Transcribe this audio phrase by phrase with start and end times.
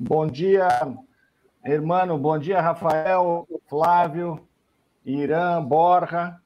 [0.00, 0.68] Bom dia,
[1.64, 2.16] irmão.
[2.16, 4.46] Bom dia, Rafael, Flávio,
[5.04, 6.40] Irã, Borja.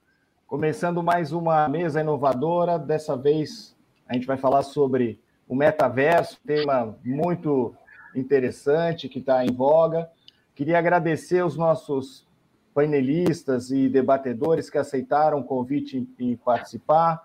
[0.47, 2.79] Começando mais uma mesa inovadora.
[2.79, 3.77] Dessa vez
[4.07, 7.75] a gente vai falar sobre o metaverso, tema muito
[8.15, 10.09] interessante que está em voga.
[10.55, 12.27] Queria agradecer os nossos
[12.73, 17.21] painelistas e debatedores que aceitaram o convite em participar.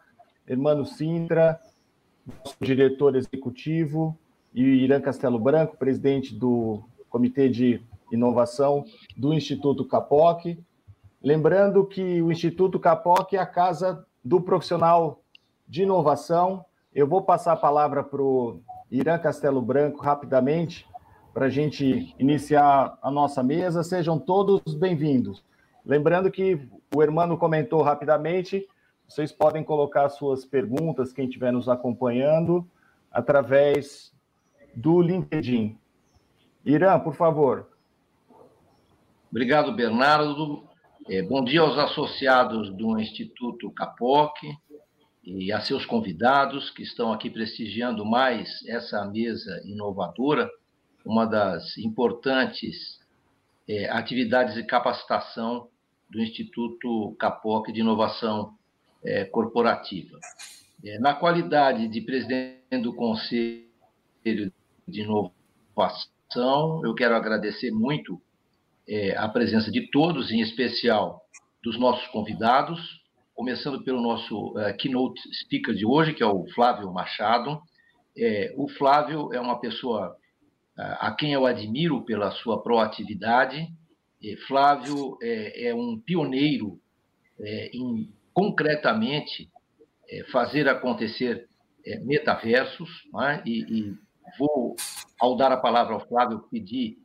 [0.47, 1.59] Irmão Sintra,
[2.61, 4.15] diretor executivo,
[4.55, 7.81] e Irã Castelo Branco, presidente do Comitê de
[8.11, 8.85] Inovação
[9.17, 10.59] do Instituto Capoc.
[11.23, 15.21] Lembrando que o Instituto Capoc é a casa do profissional
[15.67, 16.65] de inovação.
[16.95, 20.87] Eu vou passar a palavra para o Irã Castelo Branco rapidamente,
[21.35, 23.83] para a gente iniciar a nossa mesa.
[23.83, 25.45] Sejam todos bem-vindos.
[25.85, 28.67] Lembrando que o Hermano comentou rapidamente,
[29.07, 32.67] vocês podem colocar suas perguntas, quem estiver nos acompanhando,
[33.11, 34.13] através
[34.79, 35.77] do LinkedIn.
[36.65, 37.69] Irã, por favor.
[39.29, 40.65] Obrigado, Bernardo.
[41.09, 44.37] É, bom dia aos associados do Instituto Capoc
[45.25, 50.49] e a seus convidados que estão aqui prestigiando mais essa mesa inovadora,
[51.05, 53.01] uma das importantes
[53.69, 55.69] é, atividades de capacitação
[56.09, 58.55] do Instituto Capoc de Inovação
[59.03, 60.21] é, Corporativa.
[61.01, 63.67] Na qualidade de presidente do Conselho
[64.89, 66.85] de inovação.
[66.85, 68.21] Eu quero agradecer muito
[68.89, 71.23] é, a presença de todos, em especial
[71.63, 72.81] dos nossos convidados,
[73.35, 77.61] começando pelo nosso uh, keynote speaker de hoje, que é o Flávio Machado.
[78.17, 80.17] É, o Flávio é uma pessoa
[80.77, 83.69] uh, a quem eu admiro pela sua proatividade.
[84.25, 86.81] É, Flávio é, é, um pioneiro
[87.39, 89.49] é, em concretamente
[90.09, 91.47] é, fazer acontecer
[92.05, 93.99] metaversos né, e, e
[94.39, 94.77] vou,
[95.21, 96.97] ao dar a palavra ao Flávio, pedir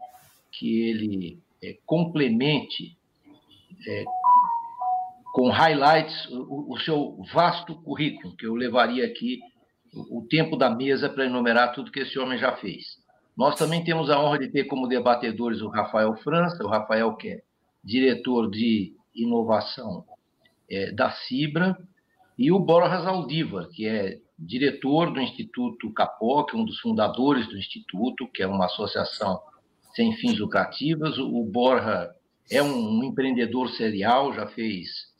[0.51, 2.97] que ele é, complemente
[3.87, 4.03] é,
[5.33, 9.39] com highlights o, o, seu vasto currículo, que eu levaria aqui
[10.11, 13.01] o, tempo da mesa para enumerar tudo que esse homem já fez.
[13.35, 17.29] Nós também temos a honra de ter como debatedores o Rafael França, o Rafael que
[17.29, 17.41] é
[17.83, 20.05] diretor de inovação
[20.69, 21.77] é, da Cibra,
[22.37, 28.27] e o Borja Zaldívar, que é diretor do Instituto Capoc, um dos fundadores do Instituto,
[28.27, 29.41] que é uma associação
[29.95, 31.17] sem fins lucrativos.
[31.17, 32.13] O Borja
[32.49, 35.11] é um empreendedor serial, já fez,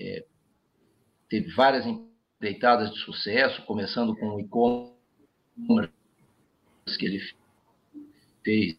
[0.00, 0.24] é,
[1.28, 4.96] teve várias empreitadas de sucesso, começando com o e-commerce
[6.98, 7.20] que ele
[8.44, 8.78] fez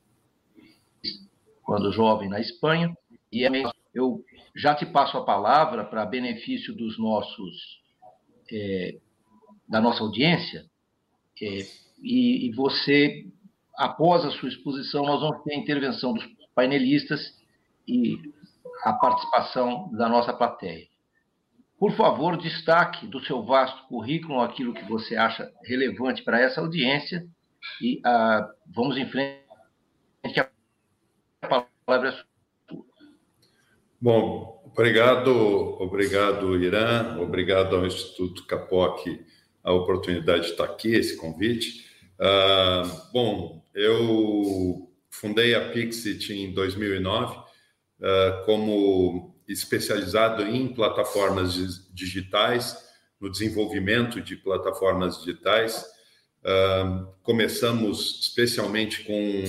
[1.64, 2.96] quando jovem na Espanha.
[3.31, 3.50] E é
[3.94, 4.24] eu
[4.56, 7.81] já te passo a palavra para benefício dos nossos
[8.52, 8.97] é,
[9.67, 10.66] da nossa audiência,
[11.41, 11.59] é,
[12.01, 13.28] e, e, você,
[13.75, 17.35] após a sua exposição, nós vamos ter a intervenção dos painelistas
[17.88, 18.17] e
[18.83, 20.88] a participação da nossa plateia.
[21.79, 27.28] Por favor, destaque do seu vasto currículo aquilo que você acha relevante para essa audiência
[27.81, 29.44] e ah, vamos em frente,
[30.39, 30.49] a
[31.85, 32.25] palavra é sua.
[34.01, 35.31] Bom, obrigado,
[35.79, 39.07] obrigado, Irã, obrigado ao Instituto Capoc
[39.67, 41.85] a oportunidade de estar aqui, esse convite.
[42.17, 47.44] Uh, bom, eu fundei a Pixit em 2009 uh,
[48.01, 52.78] ah, como especializado em plataformas digitais,
[53.19, 55.85] no desenvolvimento de plataformas digitais.
[56.44, 59.44] Uh, começamos especialmente com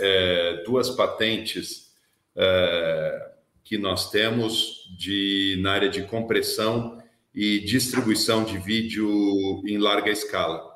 [0.00, 1.92] é, duas patentes
[2.34, 3.30] é,
[3.62, 7.01] que nós temos de, na área de compressão
[7.34, 10.72] e distribuição de vídeo em larga escala.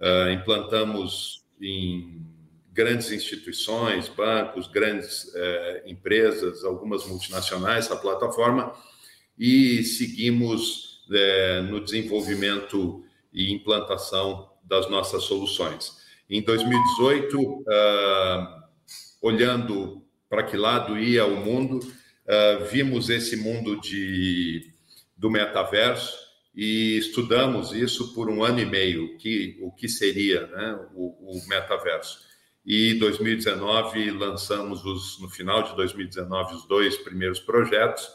[0.00, 2.22] Uh, implantamos em
[2.72, 8.72] grandes instituições, bancos, grandes uh, empresas, algumas multinacionais a plataforma
[9.36, 15.98] e seguimos uh, no desenvolvimento e implantação das nossas soluções.
[16.30, 18.68] Em 2018, ah,
[19.22, 21.80] olhando para que lado ia o mundo,
[22.70, 24.70] vimos esse mundo de
[25.18, 26.16] do metaverso
[26.54, 31.48] e estudamos isso por um ano e meio, que, o que seria né, o, o
[31.48, 32.20] metaverso.
[32.64, 38.08] E 2019 lançamos os, no final de 2019 os dois primeiros projetos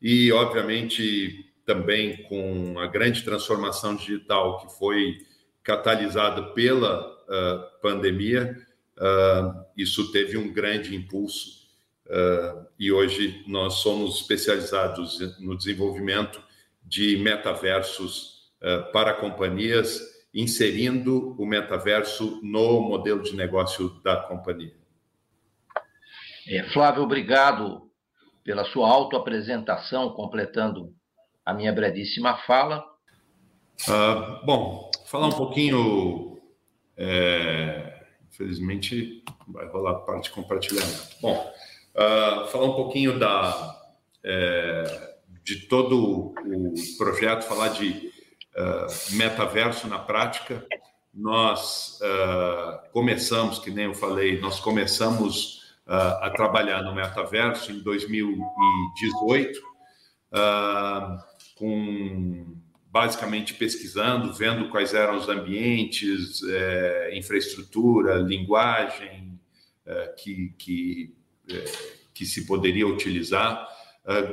[0.00, 5.18] e obviamente também com a grande transformação digital que foi
[5.62, 8.56] catalisada pela uh, pandemia,
[8.96, 11.59] uh, isso teve um grande impulso
[12.10, 16.42] Uh, e hoje nós somos especializados no desenvolvimento
[16.82, 20.00] de metaversos uh, para companhias
[20.34, 24.74] inserindo o metaverso no modelo de negócio da companhia.
[26.48, 27.88] É, Flávio, obrigado
[28.42, 30.92] pela sua autoapresentação, completando
[31.44, 32.84] a minha brevíssima fala.
[33.88, 36.40] Uh, bom, falar um pouquinho.
[36.96, 41.16] É, infelizmente, vai rolar parte de compartilhamento.
[41.22, 41.52] Bom,
[41.94, 43.80] uh, falar um pouquinho da,
[44.24, 48.10] é, de todo o projeto, falar de
[48.56, 50.66] uh, metaverso na prática.
[51.12, 51.98] Nós
[52.92, 55.60] começamos, que nem eu falei, nós começamos
[55.90, 59.62] uh, a trabalhar no metaverso em 2018, uh,
[60.32, 61.18] ah,
[61.56, 62.60] com
[62.90, 69.38] basicamente pesquisando, vendo quais eram os ambientes, eh, infraestrutura, linguagem
[69.86, 71.14] eh, que, que,
[72.14, 73.68] que se poderia utilizar,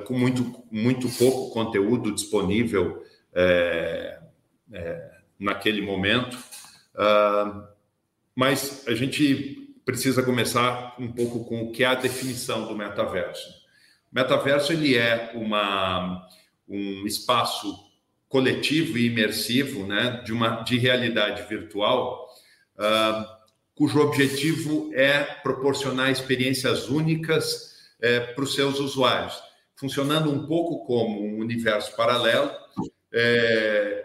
[0.06, 3.04] com muito, muito pouco conteúdo disponível
[5.40, 6.38] naquele momento.
[8.36, 13.50] mas a gente precisa começar um pouco com o que é a definição do metaverso.
[14.12, 16.28] O metaverso ele é uma,
[16.68, 17.88] um espaço
[18.28, 22.28] coletivo e imersivo, né, de uma de realidade virtual,
[22.76, 23.37] uh,
[23.78, 29.40] cujo objetivo é proporcionar experiências únicas é, para os seus usuários,
[29.76, 32.52] funcionando um pouco como um universo paralelo,
[33.14, 34.04] é,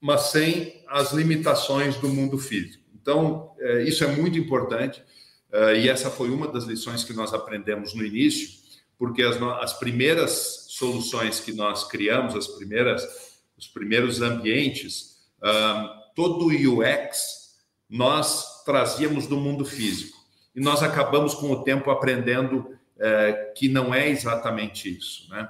[0.00, 2.84] mas sem as limitações do mundo físico.
[3.00, 5.00] Então, é, isso é muito importante
[5.52, 8.48] é, e essa foi uma das lições que nós aprendemos no início,
[8.98, 13.06] porque as, as primeiras soluções que nós criamos, as primeiras,
[13.56, 15.16] os primeiros ambientes,
[16.14, 17.46] todo o UX
[17.88, 20.18] nós trazíamos do mundo físico.
[20.54, 25.30] E nós acabamos com o tempo aprendendo é, que não é exatamente isso.
[25.30, 25.48] Né?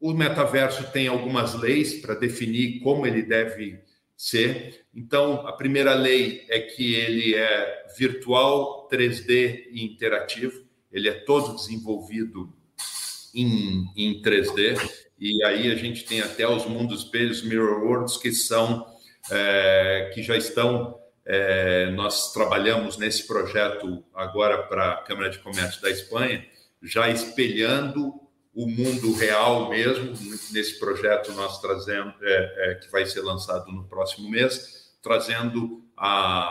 [0.00, 3.80] o metaverso tem algumas leis para definir como ele deve
[4.16, 4.84] ser.
[4.94, 10.64] Então, a primeira lei é que ele é virtual, 3D e interativo.
[10.92, 12.52] Ele é todo desenvolvido
[13.34, 14.78] em, em 3D.
[15.18, 18.86] E aí a gente tem até os mundos espelhos, mirror worlds, que são
[19.30, 20.98] é, que já estão.
[21.30, 26.42] É, nós trabalhamos nesse projeto agora para a Câmara de Comércio da Espanha,
[26.82, 28.14] já espelhando
[28.54, 30.14] o mundo real mesmo.
[30.52, 31.60] Nesse projeto nós
[32.22, 36.50] é, é, que vai ser lançado no próximo mês, trazendo a,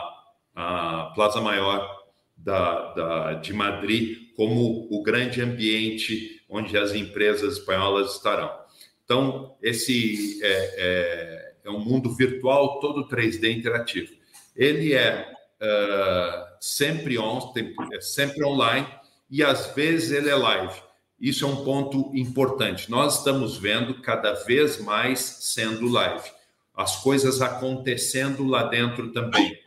[0.54, 1.90] a Plaza Maior
[2.38, 8.56] da, da, de Madrid como o grande ambiente onde as empresas espanholas estarão.
[9.04, 14.17] Então, esse é, é, é um mundo virtual todo 3D interativo.
[14.58, 15.32] Ele é
[15.62, 17.54] uh, sempre on,
[17.94, 18.88] é sempre online
[19.30, 20.82] e às vezes ele é live.
[21.20, 22.90] Isso é um ponto importante.
[22.92, 26.30] Nós estamos vendo cada vez mais sendo live.
[26.76, 29.58] As coisas acontecendo lá dentro também,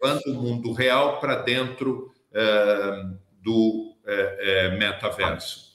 [0.00, 3.04] levando o mundo real para dentro é,
[3.42, 5.70] do é, metaverso.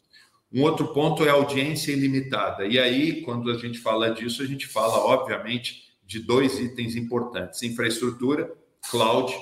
[0.53, 2.65] Um outro ponto é audiência ilimitada.
[2.65, 7.61] E aí, quando a gente fala disso, a gente fala, obviamente, de dois itens importantes:
[7.61, 8.49] infraestrutura,
[8.89, 9.33] cloud,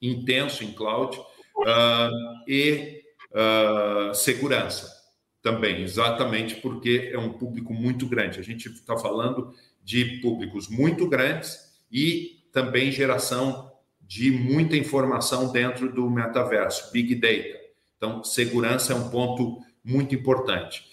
[0.00, 3.02] intenso em cloud, uh, e
[3.32, 4.94] uh, segurança
[5.42, 8.40] também, exatamente porque é um público muito grande.
[8.40, 9.54] A gente está falando
[9.84, 11.56] de públicos muito grandes
[11.90, 17.60] e também geração de muita informação dentro do metaverso, Big Data.
[17.96, 20.84] Então, segurança é um ponto muito importante.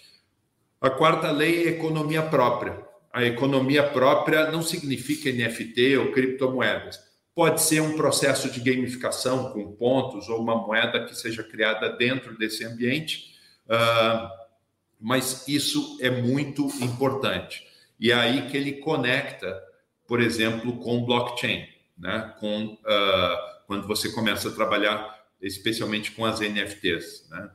[0.80, 2.80] A quarta lei é economia própria.
[3.12, 7.00] A economia própria não significa NFT ou criptomoedas.
[7.34, 12.38] Pode ser um processo de gamificação com pontos ou uma moeda que seja criada dentro
[12.38, 13.34] desse ambiente.
[13.66, 14.28] Uh,
[15.00, 17.66] mas isso é muito importante.
[17.98, 19.60] E é aí que ele conecta,
[20.06, 21.66] por exemplo, com blockchain,
[21.98, 22.34] né?
[22.38, 27.50] com, uh, quando você começa a trabalhar especialmente com as NFTs né?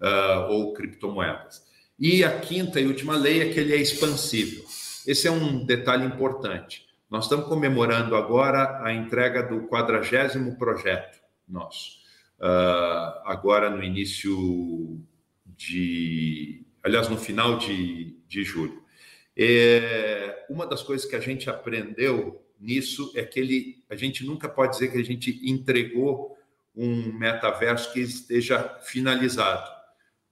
[0.00, 1.64] Uh, ou criptomoedas.
[1.98, 4.64] E a quinta e última lei é que ele é expansível.
[5.06, 6.83] Esse é um detalhe importante.
[7.14, 11.16] Nós estamos comemorando agora a entrega do quadragésimo projeto
[11.46, 11.98] nosso,
[12.40, 15.00] uh, agora no início
[15.46, 18.82] de aliás, no final de, de julho.
[19.36, 24.48] É, uma das coisas que a gente aprendeu nisso é que ele, a gente nunca
[24.48, 26.36] pode dizer que a gente entregou
[26.74, 29.70] um metaverso que esteja finalizado,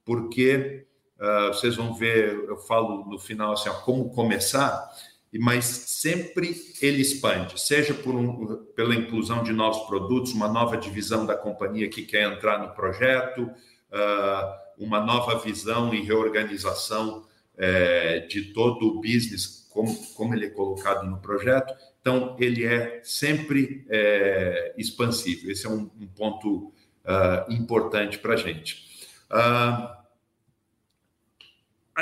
[0.03, 0.85] porque
[1.17, 4.91] uh, vocês vão ver, eu falo no final assim, ó, como começar,
[5.39, 11.25] mas sempre ele expande, seja por um, pela inclusão de novos produtos, uma nova divisão
[11.25, 17.25] da companhia que quer entrar no projeto, uh, uma nova visão e reorganização
[17.57, 23.01] é, de todo o business, como, como ele é colocado no projeto, então ele é
[23.03, 25.49] sempre é, expansivo.
[25.49, 26.73] Esse é um, ponto
[27.05, 28.83] uh, importante para a gente.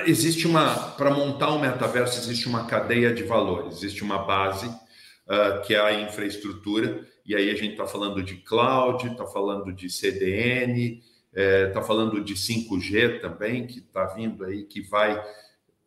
[0.05, 5.62] Existe uma, para montar um metaverso, existe uma cadeia de valores, existe uma base, uh,
[5.65, 9.89] que é a infraestrutura, e aí a gente está falando de cloud, está falando de
[9.89, 15.21] CDN, está é, falando de 5G também, que está vindo aí, que vai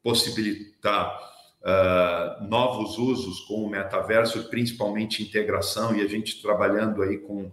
[0.02, 1.18] possibilitar
[1.64, 7.52] uh, novos usos com o metaverso, principalmente integração, e a gente trabalhando aí com uh,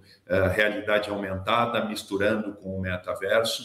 [0.54, 3.64] realidade aumentada, misturando com o metaverso.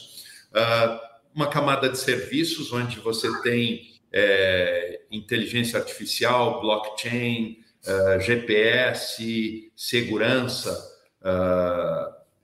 [0.52, 7.58] Uh, uma camada de serviços, onde você tem é, inteligência artificial, blockchain,
[8.18, 10.76] GPS, segurança,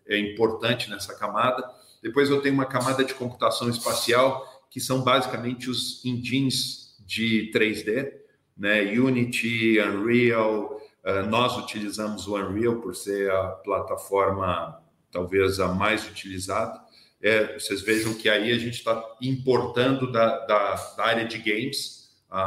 [0.07, 1.69] é importante nessa camada.
[2.01, 8.13] Depois eu tenho uma camada de computação espacial, que são basicamente os engines de 3D,
[8.57, 8.83] né?
[8.83, 10.81] Unity, Unreal.
[11.05, 14.81] Uh, nós utilizamos o Unreal por ser a plataforma
[15.11, 16.81] talvez a mais utilizada.
[17.23, 22.11] É, vocês vejam que aí a gente está importando da, da, da, área de games
[22.29, 22.41] a,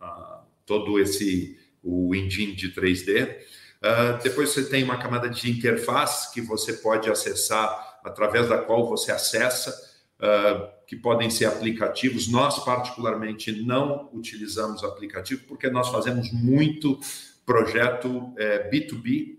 [0.00, 3.30] a, todo esse o engine de 3D.
[3.30, 3.36] Uh,
[3.82, 8.88] ah, depois você tem uma camada de interface que você pode acessar através da qual
[8.88, 9.70] você acessa
[10.18, 12.26] uh, que podem ser aplicativos.
[12.26, 16.98] Nós, particularmente, não utilizamos aplicativo porque nós fazemos muito
[17.44, 19.35] projeto é, B2B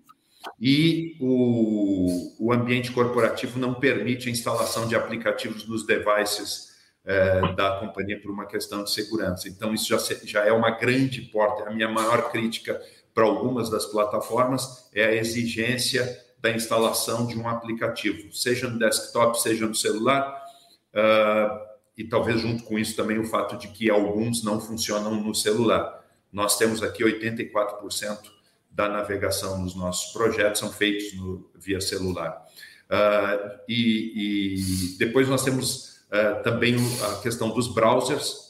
[0.60, 6.75] e o, o ambiente corporativo não permite a instalação de aplicativos nos devices
[7.06, 9.48] é, da companhia por uma questão de segurança.
[9.48, 11.70] Então, isso já, já é uma grande porta.
[11.70, 12.82] A minha maior crítica
[13.13, 19.42] para algumas das plataformas é a exigência da instalação de um aplicativo, seja no desktop,
[19.42, 20.48] seja no celular,
[20.98, 25.34] Uh, e talvez junto com isso também o fato de que alguns não funcionam no
[25.34, 26.04] celular.
[26.32, 28.18] Nós temos aqui 84%
[28.77, 32.46] da navegação nos nossos projetos são feitos no, via celular.
[32.86, 36.77] Uh, e, e, depois nós temos uh, também
[37.12, 38.48] a questão dos browsers,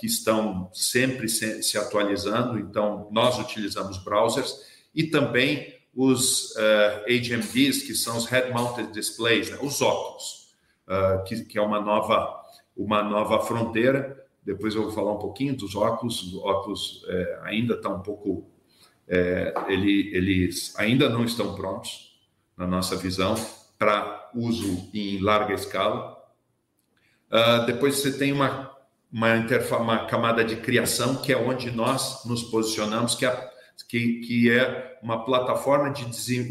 [0.00, 4.56] que estão sempre se, se, atualizando, então nós utilizamos browsers
[4.92, 6.52] e também os
[7.06, 10.40] HMDs, que são os Head Mounted Displays, né, os óculos
[10.90, 12.42] uh, que, que, é uma nova,
[12.76, 14.26] uma nova fronteira.
[14.44, 16.22] Depois eu vou falar um pouquinho dos óculos.
[16.22, 18.50] Os óculos é, ainda estão tá um pouco.
[19.12, 22.10] É, ele, eles ainda não estão prontos,
[22.56, 23.34] na nossa visão,
[23.78, 26.16] para uso em larga escala.
[27.30, 28.70] Uh, depois você tem uma,
[29.10, 29.34] uma,
[29.80, 33.50] uma camada de criação, que é onde nós nos posicionamos, que é,
[33.88, 36.04] que, que é uma plataforma de,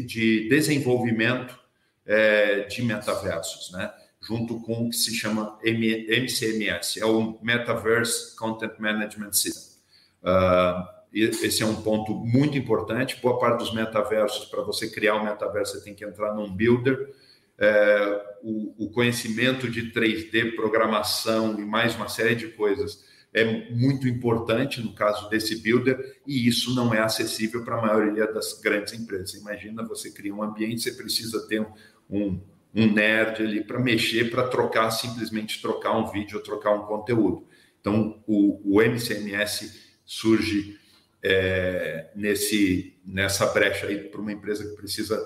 [0.04, 1.58] de desenvolvimento
[2.04, 3.70] é, de metaversos.
[3.72, 3.90] Né?
[4.22, 9.80] junto com o que se chama MCMS, é o Metaverse Content Management System.
[10.22, 13.20] Uh, esse é um ponto muito importante.
[13.20, 17.12] Boa parte dos metaversos, para você criar um metaverso, você tem que entrar num builder.
[17.58, 24.08] É, o, o, conhecimento de 3D, programação e mais uma série de coisas é muito
[24.08, 28.94] importante no caso desse builder, e isso não é acessível para a maioria das grandes
[28.94, 29.34] empresas.
[29.34, 31.64] Imagina você cria um ambiente, você precisa ter
[32.08, 32.40] um,
[32.74, 37.46] um nerd ali para mexer, para trocar, simplesmente trocar um vídeo trocar um conteúdo.
[37.80, 40.79] Então, o, o MCMS surge
[41.22, 45.18] é, nesse, nessa brecha aí para uma empresa que precisa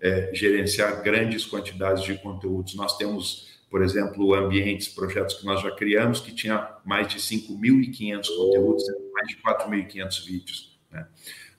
[0.00, 2.74] é, gerenciar grandes quantidades de conteúdos.
[2.74, 8.26] Nós temos, por exemplo, ambientes, projetos que nós já criamos, que tinha mais de 5.500
[8.36, 10.80] conteúdos, mais de 4.500 vídeos.
[10.90, 11.06] Né?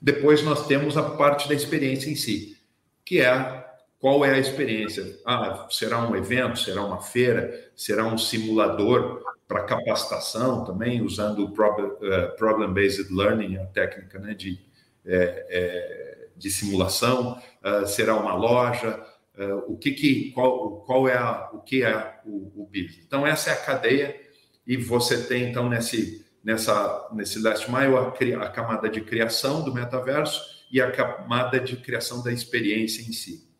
[0.02, 2.58] Depois nós temos a parte da experiência em si,
[3.06, 3.71] que é
[4.02, 5.20] qual é a experiência?
[5.24, 6.58] Ah, será um evento?
[6.58, 7.72] Será uma feira?
[7.76, 14.60] Será um simulador para capacitação também, usando o eh, Problem-Based Learning, a técnica né, de,
[15.06, 17.40] é, é, de simulação?
[17.64, 19.06] Uh, será uma loja?
[19.38, 23.06] Uh, o que, que qual, qual é a, o que é o, o business?
[23.06, 24.20] Então, essa é a cadeia
[24.66, 29.72] e você tem, então, nesse, nessa, nesse last mile, a, a camada de criação do
[29.72, 30.42] metaverso
[30.72, 33.51] e a camada de criação da experiência em si.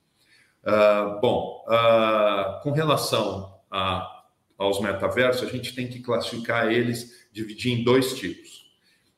[0.64, 4.24] Uh, bom, uh, com relação a,
[4.58, 8.72] aos metaversos, a gente tem que classificar eles, dividir em dois tipos.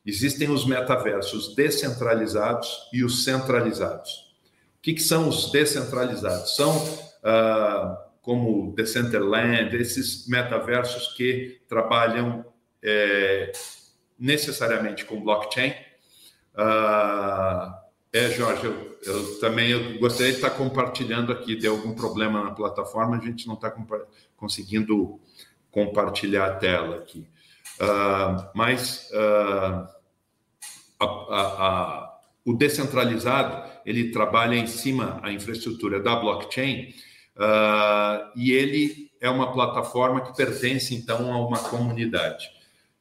[0.06, 4.34] Existem os metaversos descentralizados e os centralizados.
[4.78, 6.56] O que, que são os descentralizados?
[6.56, 12.44] São uh, como Decentraland, esses metaversos que trabalham
[12.82, 13.52] é,
[14.18, 15.72] necessariamente com blockchain.
[16.54, 17.83] Uh,
[18.14, 21.56] é, Jorge, eu, eu, também eu gostaria de estar compartilhando aqui.
[21.56, 24.06] Deu algum problema na plataforma, a gente não está compa
[24.36, 25.20] conseguindo
[25.68, 27.26] compartilhar a tela aqui.
[27.80, 29.88] Uh, mas uh,
[31.00, 36.94] a, a, o descentralizado ele trabalha em cima a infraestrutura da blockchain
[37.36, 42.48] uh, e ele é uma plataforma que pertence então a uma comunidade.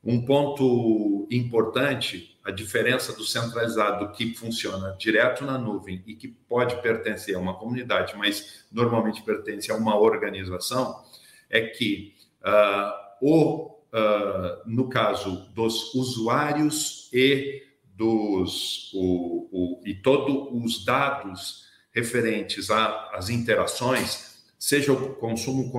[0.04, 6.82] Um ponto importante, a diferença do centralizado que funciona direto na nuvem e que pode
[6.82, 11.02] pertencer a uma comunidade, mas normalmente pertence a uma organização,
[11.50, 17.64] é que uh, o, uh, no caso dos usuários e
[17.96, 25.72] dos o, o, e todos os dados referentes às interações, seja o consumo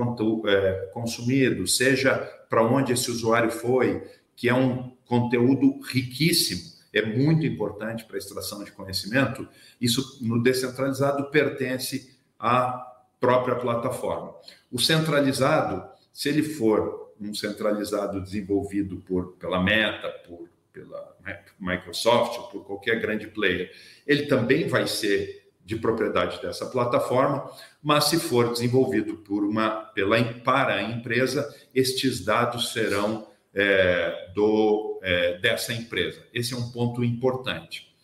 [0.47, 2.15] é, consumido, seja
[2.49, 4.01] para onde esse usuário foi,
[4.35, 9.47] que é um conteúdo riquíssimo, é muito importante para a extração de conhecimento,
[9.79, 14.33] isso no descentralizado pertence à própria plataforma.
[14.71, 15.83] O centralizado,
[16.13, 21.15] se ele for um centralizado desenvolvido por, pela Meta, por pela
[21.57, 23.71] Microsoft ou por qualquer grande player,
[24.05, 27.49] ele também vai ser de propriedade dessa plataforma,
[27.81, 34.99] mas se for desenvolvido por uma pela para a empresa, estes dados serão é, do
[35.01, 36.21] é, dessa empresa.
[36.33, 37.95] Esse é um ponto importante.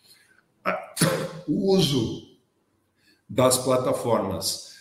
[1.46, 2.38] O uso
[3.28, 4.76] das plataformas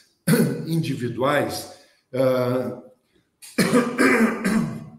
[0.67, 1.79] individuais,
[2.13, 2.81] uh...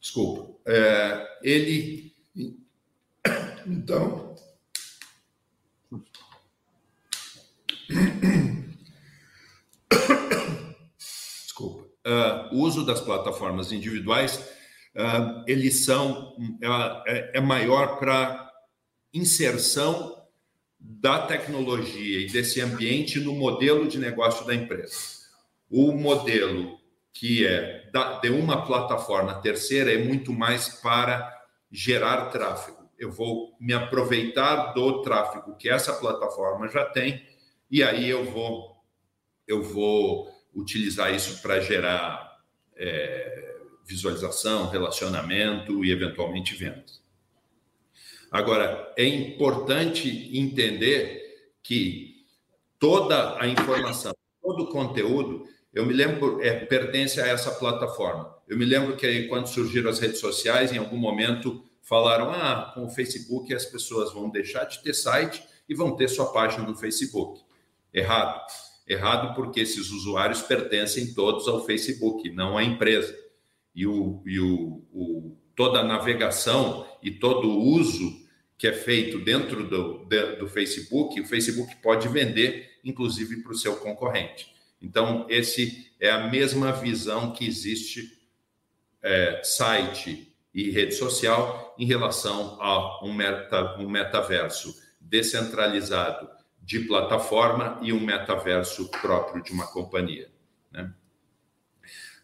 [0.00, 2.14] desculpa, é, ele
[3.66, 4.36] então,
[11.42, 14.53] desculpa, uh, o uso das plataformas individuais,
[14.96, 18.50] uh, eles são uh, é, é maior para
[19.12, 20.22] inserção
[20.78, 24.96] da tecnologia e desse ambiente no modelo de negócio da empresa.
[25.70, 26.78] O modelo
[27.12, 27.84] que é
[28.20, 31.32] de uma plataforma terceira é muito mais para
[31.70, 37.26] gerar tráfego eu vou me aproveitar do tráfego que essa plataforma já tem
[37.70, 38.74] e aí eu vou
[39.46, 42.38] eu vou utilizar isso para gerar
[42.76, 43.43] é,
[43.84, 47.02] visualização, relacionamento e eventualmente vendas.
[48.30, 51.22] Agora é importante entender
[51.62, 52.26] que
[52.78, 58.34] toda a informação, todo o conteúdo, eu me lembro é, pertence a essa plataforma.
[58.48, 62.72] Eu me lembro que aí, quando surgiram as redes sociais, em algum momento falaram: ah,
[62.74, 66.64] com o Facebook as pessoas vão deixar de ter site e vão ter sua página
[66.64, 67.40] no Facebook.
[67.92, 68.40] Errado.
[68.86, 73.16] Errado porque esses usuários pertencem todos ao Facebook, não à empresa.
[73.74, 78.24] E, o, e o, o toda a navegação e todo o uso
[78.56, 80.06] que é feito dentro do,
[80.38, 84.54] do Facebook, o Facebook pode vender, inclusive, para o seu concorrente.
[84.80, 88.18] Então, esse é a mesma visão que existe
[89.02, 96.28] é, site e rede social em relação a um, meta, um metaverso descentralizado
[96.62, 100.30] de plataforma e um metaverso próprio de uma companhia.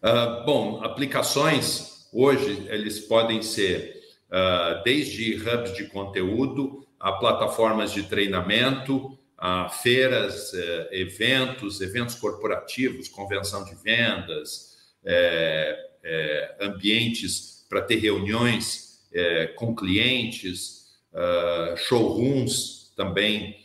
[0.03, 8.05] Uh, bom, aplicações hoje eles podem ser uh, desde hubs de conteúdo a plataformas de
[8.05, 14.71] treinamento, a feiras, uh, eventos, eventos corporativos, convenção de vendas,
[15.03, 19.01] é, é, ambientes para ter reuniões
[19.57, 23.57] com clientes, uh, showrooms também.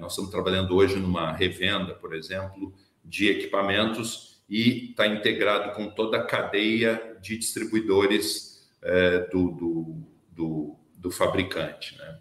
[0.00, 2.72] Nós estamos trabalhando hoje numa revenda, por exemplo,
[3.04, 10.76] de equipamentos e está integrado com toda a cadeia de distribuidores é, do, do, do,
[10.96, 11.96] do, fabricante.
[11.96, 12.18] Né?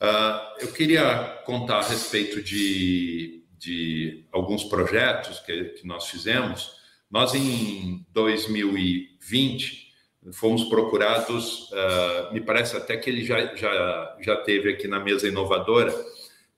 [0.00, 6.76] Uh, eu queria contar a respeito de, de alguns projetos que, que nós fizemos.
[7.10, 9.92] Nós, em 2020,
[10.32, 15.26] fomos procurados, uh, me parece até que ele já, já, já teve aqui na mesa
[15.26, 15.92] inovadora,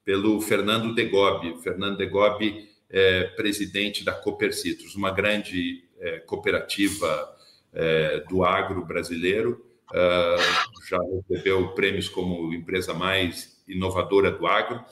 [0.04, 1.62] pelo Fernando Degobi.
[1.62, 4.20] Fernando Degobi é presidente da
[4.52, 7.36] Citrus, uma grande é, cooperativa
[7.72, 10.98] é, do agro brasileiro, uh, já
[11.28, 14.84] recebeu prêmios como empresa mais inovadora do agro,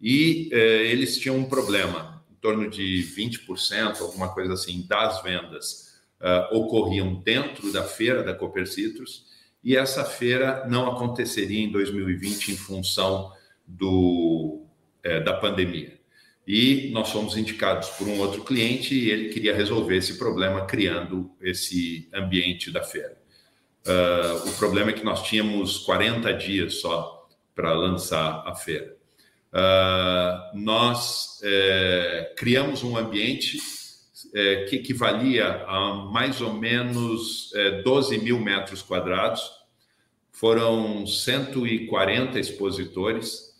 [0.00, 6.00] e é, eles tinham um problema, em torno de 20%, alguma coisa assim, das vendas
[6.20, 9.26] uh, ocorriam dentro da feira da Cooper Citrus,
[9.62, 13.32] e essa feira não aconteceria em 2020 em função
[13.64, 14.66] do,
[15.04, 16.01] é, da pandemia.
[16.46, 21.30] E nós fomos indicados por um outro cliente e ele queria resolver esse problema criando
[21.40, 23.16] esse ambiente da feira.
[23.86, 28.96] Uh, o problema é que nós tínhamos 40 dias só para lançar a feira.
[29.52, 33.58] Uh, nós é, criamos um ambiente
[34.34, 39.42] é, que equivalia a mais ou menos é, 12 mil metros quadrados,
[40.30, 43.51] foram 140 expositores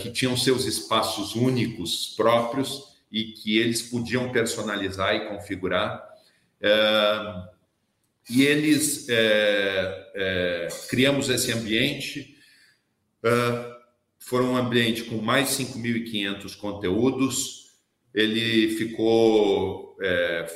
[0.00, 6.04] que tinham seus espaços únicos próprios e que eles podiam personalizar e configurar.
[6.60, 7.48] Uh,
[8.30, 12.36] e eles é, criamos esse ambiente.
[14.18, 17.70] Foi um ambiente com mais de 5.500 conteúdos.
[18.12, 19.96] Ele ficou,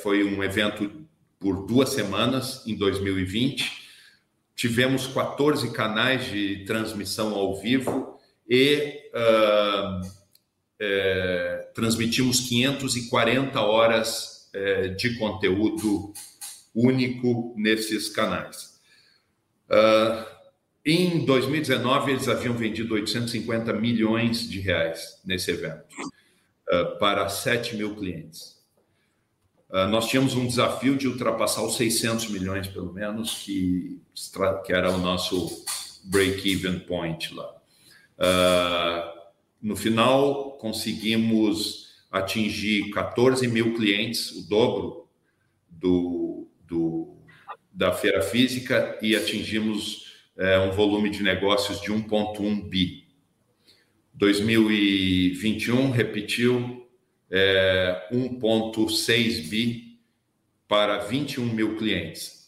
[0.03, 1.03] foi um evento
[1.39, 3.83] por duas semanas em 2020.
[4.55, 8.12] Tivemos 14 canais de transmissão ao vivo
[8.55, 10.07] e uh,
[10.79, 16.13] é, transmitimos 540 horas é, de conteúdo
[16.75, 18.79] único nesses canais.
[19.67, 20.23] Uh,
[20.85, 25.87] em 2019, eles haviam vendido 850 milhões de reais nesse evento
[26.69, 28.61] uh, para 7 mil clientes.
[29.67, 33.99] Uh, nós tínhamos um desafio de ultrapassar os 600 milhões, pelo menos, que,
[34.63, 35.65] que era o nosso
[36.03, 37.62] break-even point lá.
[38.23, 39.11] Uh,
[39.61, 45.09] no final, conseguimos atingir 14 mil clientes, o dobro
[45.69, 47.17] do, do,
[47.73, 53.03] da feira física, e atingimos é, um volume de negócios de 1,1 bi.
[54.13, 56.87] 2021 repetiu
[57.29, 59.99] é, 1,6 bi
[60.67, 62.42] para 21 mil clientes.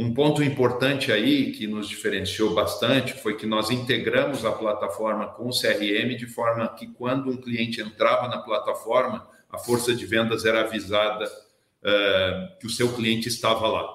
[0.00, 5.46] Um ponto importante aí que nos diferenciou bastante foi que nós integramos a plataforma com
[5.46, 10.46] o CRM de forma que quando um cliente entrava na plataforma, a força de vendas
[10.46, 13.94] era avisada uh, que o seu cliente estava lá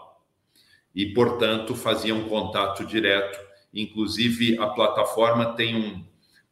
[0.94, 3.40] e, portanto, fazia um contato direto.
[3.74, 6.06] Inclusive, a plataforma tem um,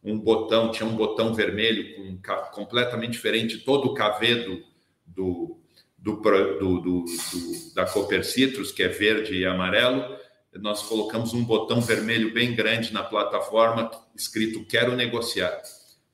[0.03, 2.17] um botão, tinha um botão vermelho com,
[2.53, 4.63] completamente diferente, todo o cavedo
[5.05, 5.62] do,
[6.03, 7.05] do, do, do,
[7.73, 10.17] da Cooper Citrus, que é verde e amarelo.
[10.55, 15.61] Nós colocamos um botão vermelho bem grande na plataforma, escrito Quero negociar.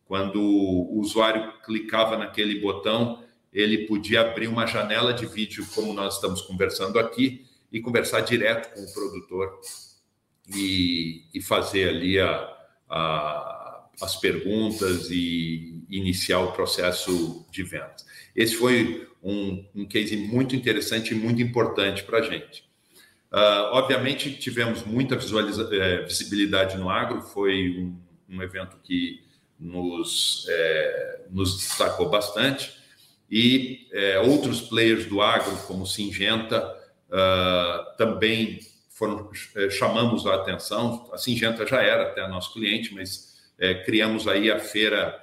[0.06, 6.15] Quando o usuário clicava naquele botão, ele podia abrir uma janela de vídeo, como nós
[6.15, 9.60] estamos conversando aqui, e conversar direto com o produtor
[10.56, 12.58] e, e fazer ali a,
[12.89, 18.06] a, as perguntas e iniciar o processo de vendas.
[18.36, 22.63] Esse foi um, um case muito interessante e muito importante para a gente.
[23.32, 27.99] Uh, obviamente, tivemos muita é, visibilidade no agro, foi um,
[28.30, 29.23] um evento que
[29.60, 32.73] nos, é, nos destacou bastante,
[33.30, 36.75] e é, outros players do agro, como Singenta,
[37.10, 38.60] uh, também
[38.99, 41.10] foram, eh, chamamos a atenção.
[41.13, 45.17] A Singenta já era até nosso cliente, mas é, criamos aí a feira,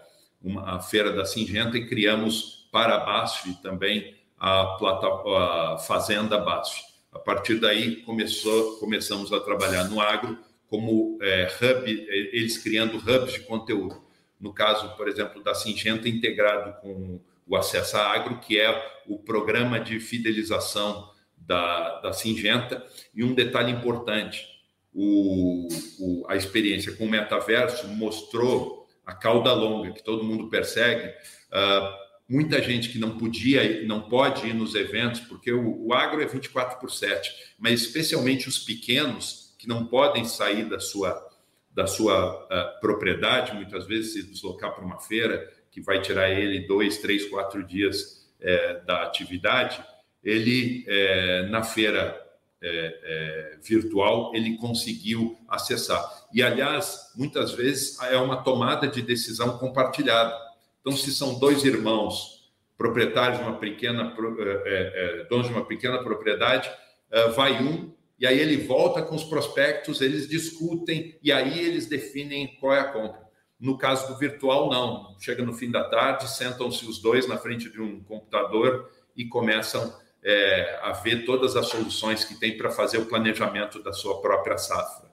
[0.46, 6.38] uma, a feira da Singenta e criamos para a BASF também a, plata, a Fazenda
[6.38, 6.82] BASF.
[7.12, 11.90] A partir daí começou, começamos a trabalhar no agro como é, hub,
[12.32, 14.02] eles criando hubs de conteúdo.
[14.38, 19.18] No caso, por exemplo, da Singenta, integrado com o Acesso a Agro, que é o
[19.18, 22.84] programa de fidelização da, da Singenta.
[23.14, 24.44] E um detalhe importante:
[24.92, 28.75] o, o, a experiência com o metaverso mostrou
[29.06, 31.08] a cauda longa que todo mundo persegue.
[31.48, 36.20] Uh, muita gente que não podia, não pode ir nos eventos, porque o, o agro
[36.20, 41.24] é 24 por 7, mas especialmente os pequenos que não podem sair da sua,
[41.72, 46.66] da sua uh, propriedade, muitas vezes se deslocar para uma feira que vai tirar ele
[46.66, 49.82] dois, três, quatro dias é, da atividade,
[50.24, 52.18] ele é, na feira
[52.62, 56.25] é, é, virtual ele conseguiu acessar.
[56.36, 60.36] E aliás, muitas vezes é uma tomada de decisão compartilhada.
[60.82, 65.96] Então, se são dois irmãos proprietários de uma pequena é, é, donos de uma pequena
[65.98, 66.70] propriedade,
[67.10, 71.86] é, vai um e aí ele volta com os prospectos, eles discutem e aí eles
[71.86, 73.26] definem qual é a compra.
[73.58, 75.18] No caso do virtual, não.
[75.18, 79.90] Chega no fim da tarde, sentam-se os dois na frente de um computador e começam
[80.22, 84.58] é, a ver todas as soluções que tem para fazer o planejamento da sua própria
[84.58, 85.05] safra,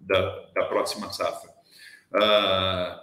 [0.00, 1.50] da, da próxima safra.
[2.12, 3.00] Ah,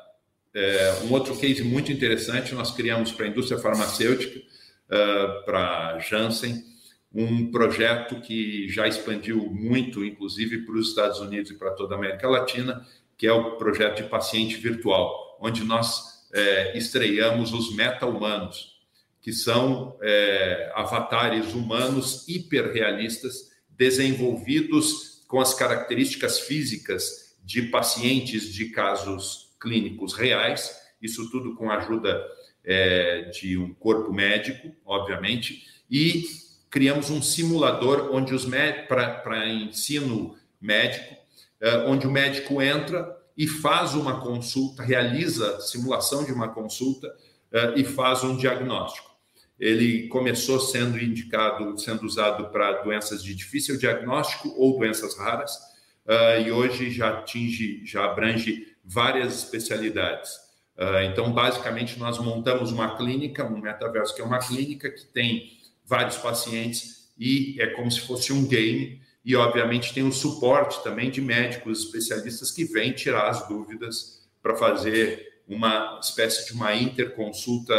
[0.54, 4.42] é, um outro case muito interessante, nós criamos para a indústria farmacêutica,
[4.90, 6.64] ah, para Janssen,
[7.14, 11.98] um projeto que já expandiu muito, inclusive para os Estados Unidos e para toda a
[11.98, 12.86] América Latina,
[13.18, 18.78] que é o projeto de paciente virtual, onde nós é, os meta-humanos,
[19.22, 29.56] que são é, avatares humanos hiperrealistas, desenvolvidos com as características físicas de pacientes de casos
[29.60, 32.26] clínicos reais, isso tudo com a ajuda
[32.64, 36.26] é, de um corpo médico, obviamente, e
[36.70, 38.46] criamos um simulador onde os
[38.88, 41.16] para ensino médico,
[41.62, 47.14] é, onde o médico entra e faz uma consulta, realiza simulação de uma consulta
[47.52, 49.07] é, e faz um diagnóstico.
[49.60, 55.56] Ele começou sendo indicado, sendo usado para doenças de difícil diagnóstico ou doenças raras,
[56.06, 60.32] uh, e hoje já atinge, já abrange várias especialidades.
[60.78, 65.58] Uh, então, basicamente, nós montamos uma clínica, um metaverso que é uma clínica que tem
[65.84, 69.02] vários pacientes e é como se fosse um game.
[69.26, 74.56] E, obviamente, tem o suporte também de médicos especialistas que vêm tirar as dúvidas para
[74.56, 77.74] fazer uma espécie de uma interconsulta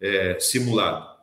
[0.00, 1.17] é, simulada.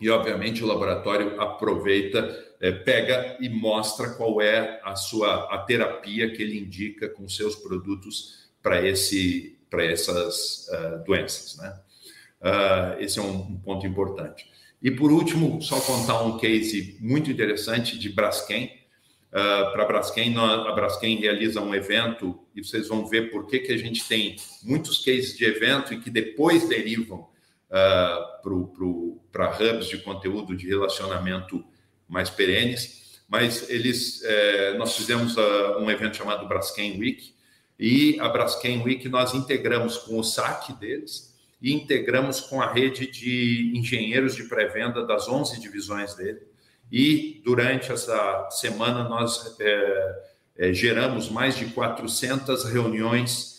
[0.00, 6.30] E, obviamente, o laboratório aproveita é, pega e mostra qual é a sua a terapia
[6.30, 11.78] que ele indica com seus produtos para esse para essas uh, doenças, né?
[12.40, 14.46] Uh, esse é um, um, ponto importante.
[14.80, 18.70] E por último, só contar um case muito interessante de Braskem.
[19.30, 23.72] Uh, para Braskem, a Braskem realiza um evento e vocês vão ver por que, que
[23.72, 27.28] a gente tem muitos cases de evento e que depois derivam
[29.32, 31.64] para hubs de conteúdo de relacionamento
[32.08, 37.34] mais perenes, mas eles, é, nós fizemos uh, um evento chamado Braskem Week,
[37.78, 43.10] e a Braskem Week nós integramos com o saque deles e integramos com a rede
[43.10, 46.42] de engenheiros de pré-venda das 11 divisões dele.
[46.92, 50.22] E durante essa semana nós é,
[50.56, 53.53] é, geramos mais de 400 reuniões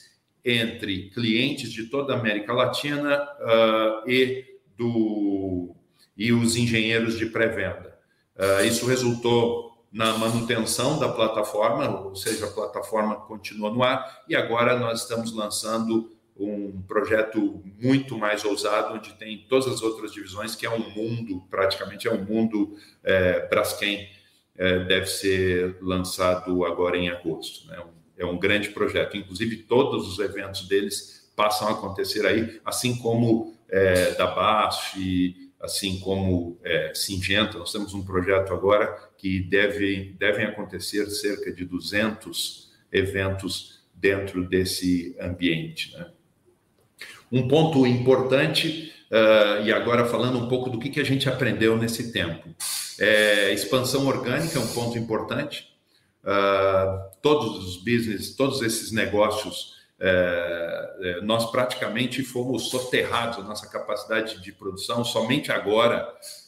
[0.45, 4.45] entre clientes de toda a América Latina uh, e,
[4.77, 5.75] do,
[6.15, 7.97] e os engenheiros de pré-venda.
[8.37, 14.35] Uh, isso resultou na manutenção da plataforma, ou seja, a plataforma continua no ar, e
[14.35, 20.53] agora nós estamos lançando um projeto muito mais ousado, onde tem todas as outras divisões,
[20.53, 24.09] que é um mundo, praticamente é um mundo é, Braskem,
[24.57, 27.65] é, deve ser lançado agora em agosto.
[27.67, 27.81] Né?
[28.17, 33.53] É um grande projeto, inclusive todos os eventos deles passam a acontecer aí, assim como
[33.69, 40.45] é, da BASF, assim como é, Singenta, nós temos um projeto agora que deve, devem
[40.45, 45.93] acontecer cerca de 200 eventos dentro desse ambiente.
[45.93, 46.07] Né?
[47.31, 51.77] Um ponto importante, uh, e agora falando um pouco do que, que a gente aprendeu
[51.77, 52.55] nesse tempo.
[52.99, 55.74] É, expansão orgânica é um ponto importante.
[56.25, 64.51] Uh, todos os business, todos esses negócios é, nós praticamente fomos soterrados nossa capacidade de
[64.51, 66.07] produção somente agora,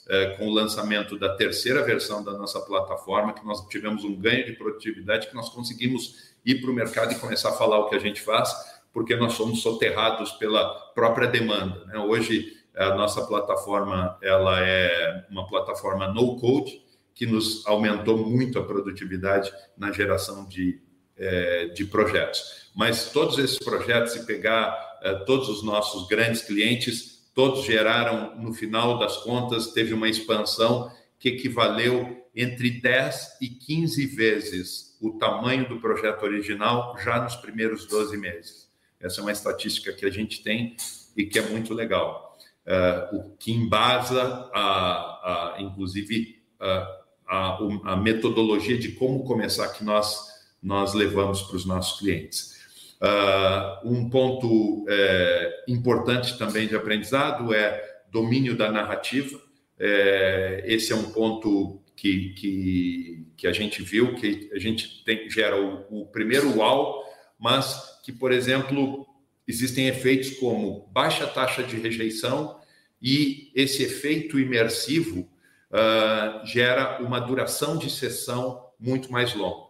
[0.09, 4.45] é, com o lançamento da terceira versão da nossa plataforma, que nós tivemos um ganho
[4.45, 7.95] de produtividade, que nós conseguimos ir para o mercado e começar a falar o que
[7.95, 8.53] a gente faz,
[8.93, 11.85] porque nós somos soterrados pela própria demanda.
[11.85, 11.99] Né?
[11.99, 16.81] Hoje, a nossa plataforma ela é uma plataforma no-code,
[17.17, 20.79] que nos aumentou muito a produtividade na geração de
[21.17, 22.69] é, de projetos.
[22.75, 28.53] Mas todos esses projetos, se pegar é, todos os nossos grandes clientes, todos geraram, no
[28.53, 35.67] final das contas, teve uma expansão que equivaleu entre 10 e 15 vezes o tamanho
[35.67, 38.67] do projeto original já nos primeiros 12 meses.
[38.99, 40.75] Essa é uma estatística que a gente tem
[41.15, 42.37] e que é muito legal.
[42.65, 46.96] Uh, o que embasa, a, a inclusive, a,
[47.27, 52.57] a, a metodologia de como começar, que nós nós levamos para os nossos clientes.
[52.99, 59.39] Uh, um ponto é, importante também de aprendizado é domínio da narrativa.
[59.79, 65.29] É, esse é um ponto que, que, que, a gente viu, que a gente tem,
[65.29, 67.03] gera o, o primeiro uau,
[67.39, 69.05] mas que, por exemplo,
[69.47, 72.59] existem efeitos como baixa taxa de rejeição
[72.99, 75.29] e esse efeito imersivo
[75.71, 79.67] uh, gera uma duração de sessão muito mais longa.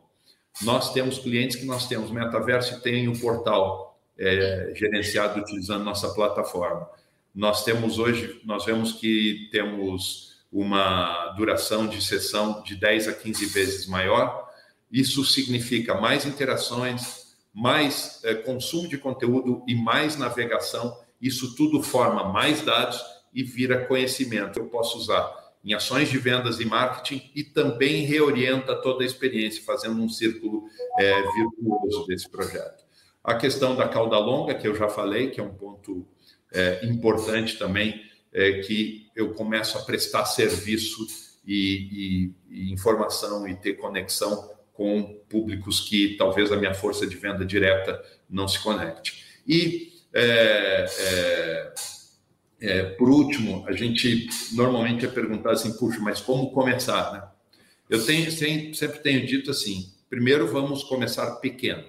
[0.62, 6.10] Nós temos clientes que nós temos metaverso e tem um portal é, gerenciado utilizando nossa
[6.14, 6.90] plataforma.
[7.34, 13.46] Nós temos hoje, nós vemos que temos uma duração de sessão de 10 a 15
[13.46, 14.50] vezes maior.
[14.92, 20.98] Isso significa mais interações, mais é, consumo de conteúdo e mais navegação.
[21.22, 23.00] Isso tudo forma mais dados
[23.32, 24.58] e vira conhecimento.
[24.58, 29.62] Eu posso usar em ações de vendas e marketing e também reorienta toda a experiência,
[29.66, 30.64] fazendo um círculo
[30.98, 32.86] é, virtuoso desse projeto.
[33.22, 36.08] A questão da cauda longa, que eu já falei, que é um ponto
[36.54, 38.02] é, importante também,
[38.32, 41.06] é que eu começo a prestar serviço
[41.46, 47.18] e, e, e informação e ter conexão com públicos que talvez a minha força de
[47.18, 49.26] venda direta não se conecte.
[49.46, 50.86] E é,
[52.60, 57.24] é, por último, a gente normalmente é perguntar assim, puxa, mas como começar, né?
[57.90, 61.86] Eu tenho, sempre tenho dito assim, primeiro vamos começar pequeno.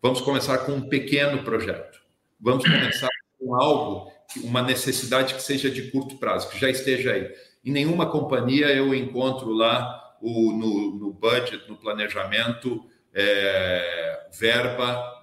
[0.00, 1.98] Vamos começar com um pequeno projeto.
[2.40, 3.08] Vamos começar
[3.38, 4.12] com algo,
[4.44, 7.32] uma necessidade que seja de curto prazo, que já esteja aí.
[7.64, 15.18] Em nenhuma companhia eu encontro lá o, no, no budget, no planejamento, é, verba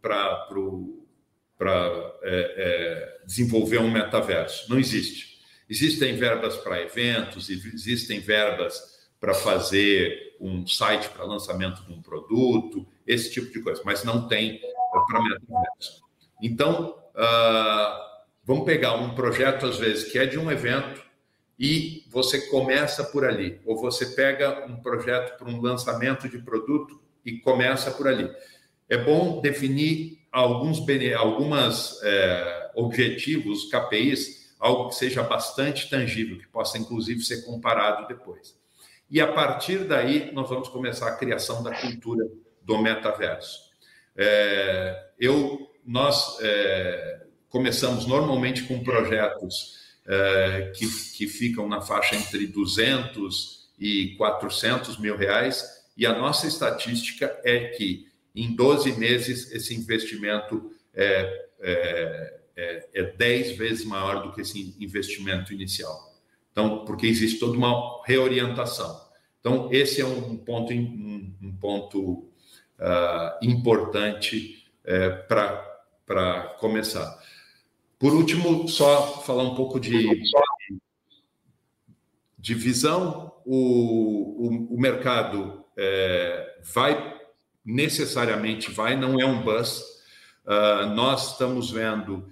[0.00, 0.48] para
[1.70, 4.68] é, é, desenvolver um metaverso.
[4.68, 5.40] Não existe.
[5.68, 12.86] Existem verbas para eventos, existem verbas para fazer um site para lançamento de um produto,
[13.06, 14.60] esse tipo de coisa, mas não tem
[15.06, 16.02] para metaverso.
[16.42, 21.00] Então, uh, vamos pegar um projeto, às vezes, que é de um evento,
[21.58, 27.00] e você começa por ali, ou você pega um projeto para um lançamento de produto
[27.24, 28.28] e começa por ali.
[28.88, 30.82] É bom definir alguns
[31.14, 38.56] algumas é, objetivos, KPIs, algo que seja bastante tangível, que possa inclusive ser comparado depois.
[39.10, 42.24] E a partir daí nós vamos começar a criação da cultura
[42.62, 43.70] do metaverso.
[44.16, 52.46] É, eu, nós é, começamos normalmente com projetos é, que, que ficam na faixa entre
[52.46, 59.74] 200 e 400 mil reais, e a nossa estatística é que em 12 meses esse
[59.74, 66.12] investimento é, é, é, é 10 vezes maior do que esse investimento inicial.
[66.50, 69.00] Então, porque existe toda uma reorientação.
[69.40, 72.28] Então, esse é um ponto, um, um ponto
[72.78, 77.18] uh, importante é, para começar.
[77.98, 80.22] Por último, só falar um pouco de,
[82.38, 83.32] de visão.
[83.44, 87.11] O, o, o mercado é, vai
[87.64, 89.80] necessariamente vai, não é um bus.
[90.44, 92.28] Uh, nós estamos vendo,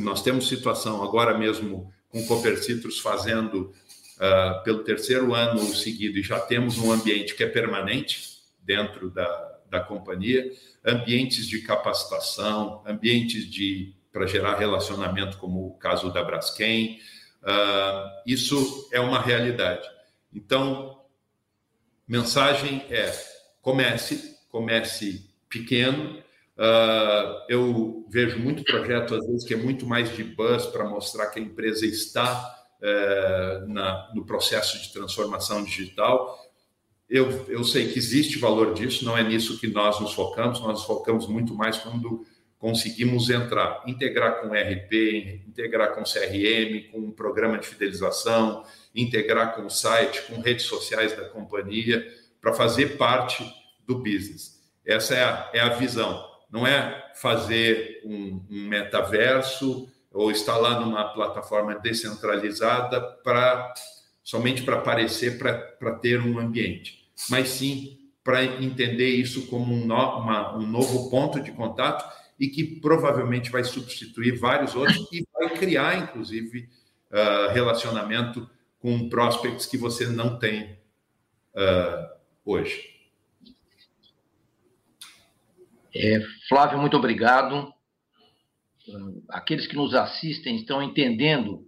[0.00, 3.72] nós temos situação agora mesmo com Copper Citrus fazendo
[4.16, 9.58] uh, pelo terceiro ano seguido e já temos um ambiente que é permanente dentro da,
[9.70, 10.50] da companhia,
[10.84, 17.00] ambientes de capacitação, ambientes de para gerar relacionamento, como o caso da Braskem.
[17.42, 19.86] Uh, isso é uma realidade.
[20.32, 21.02] Então,
[22.06, 23.12] mensagem é:
[23.60, 26.22] comece, comece pequeno.
[26.56, 31.26] Uh, eu vejo muito projeto, às vezes, que é muito mais de buzz para mostrar
[31.26, 36.38] que a empresa está uh, na, no processo de transformação digital.
[37.10, 40.74] Eu, eu sei que existe valor disso, não é nisso que nós nos focamos, nós
[40.74, 42.24] nos focamos muito mais quando
[42.56, 48.64] conseguimos entrar, integrar com RP, integrar com CRM, com um programa de fidelização,
[48.94, 52.06] integrar com o site, com redes sociais da companhia,
[52.40, 53.44] para fazer parte
[53.86, 54.62] do business.
[54.84, 56.24] Essa é a, é a visão.
[56.50, 63.74] Não é fazer um, um metaverso ou lá numa plataforma descentralizada para
[64.22, 70.18] somente para aparecer, para ter um ambiente, mas sim para entender isso como um, no,
[70.18, 75.50] uma, um novo ponto de contato e que provavelmente vai substituir vários outros e vai
[75.50, 76.68] criar, inclusive,
[77.10, 80.78] uh, relacionamento com prospects que você não tem
[81.54, 82.08] uh,
[82.44, 82.93] hoje.
[85.96, 87.72] É, Flávio, muito obrigado.
[89.30, 91.66] Aqueles que nos assistem estão entendendo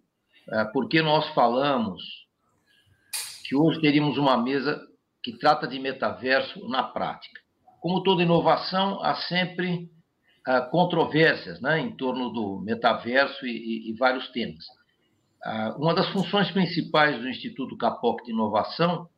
[0.48, 2.02] uh, por que nós falamos
[3.44, 4.80] que hoje teríamos uma mesa
[5.22, 7.40] que trata de metaverso na prática.
[7.80, 9.88] Como toda inovação, há sempre
[10.48, 14.64] uh, controvérsias né, em torno do metaverso e, e, e vários temas.
[15.46, 19.08] Uh, uma das funções principais do Instituto Capoc de Inovação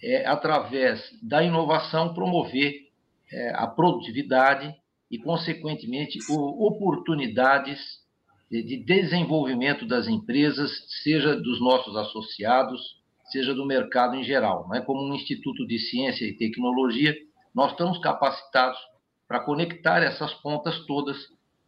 [0.00, 2.91] é, através da inovação, promover
[3.32, 4.72] é, a produtividade
[5.10, 7.80] e, consequentemente, o, oportunidades
[8.50, 10.70] de, de desenvolvimento das empresas,
[11.02, 14.68] seja dos nossos associados, seja do mercado em geral.
[14.74, 17.16] É como um instituto de ciência e tecnologia,
[17.54, 18.78] nós estamos capacitados
[19.26, 21.16] para conectar essas pontas todas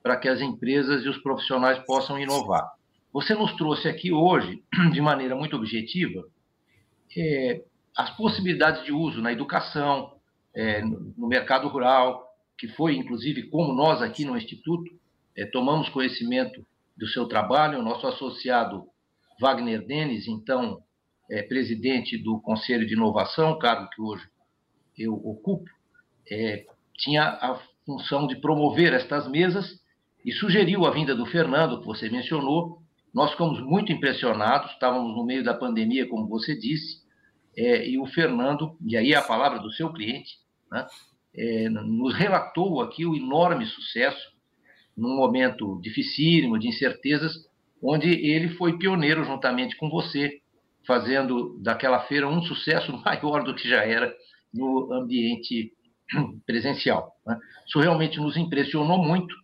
[0.02, 2.70] para que as empresas e os profissionais possam inovar.
[3.10, 6.24] Você nos trouxe aqui hoje, de maneira muito objetiva,
[7.16, 7.62] é,
[7.96, 10.12] as possibilidades de uso na educação,
[10.54, 12.24] é, no mercado rural,
[12.56, 14.90] que foi, inclusive, como nós aqui no Instituto
[15.36, 16.64] é, tomamos conhecimento
[16.96, 18.86] do seu trabalho, o nosso associado
[19.40, 20.80] Wagner Denis, então
[21.30, 24.28] é, presidente do Conselho de Inovação, cargo que hoje
[24.96, 25.68] eu ocupo,
[26.30, 26.64] é,
[26.96, 29.82] tinha a função de promover estas mesas
[30.24, 32.82] e sugeriu a vinda do Fernando, que você mencionou.
[33.12, 37.02] Nós ficamos muito impressionados, estávamos no meio da pandemia, como você disse,
[37.56, 40.38] é, e o Fernando, e aí a palavra do seu cliente,
[40.74, 40.86] né,
[41.36, 44.34] é, nos relatou aqui o enorme sucesso,
[44.96, 47.32] num momento dificílimo, de incertezas,
[47.82, 50.40] onde ele foi pioneiro juntamente com você,
[50.86, 54.12] fazendo daquela feira um sucesso maior do que já era
[54.52, 55.72] no ambiente
[56.46, 57.16] presencial.
[57.26, 57.38] Né?
[57.66, 59.34] Isso realmente nos impressionou muito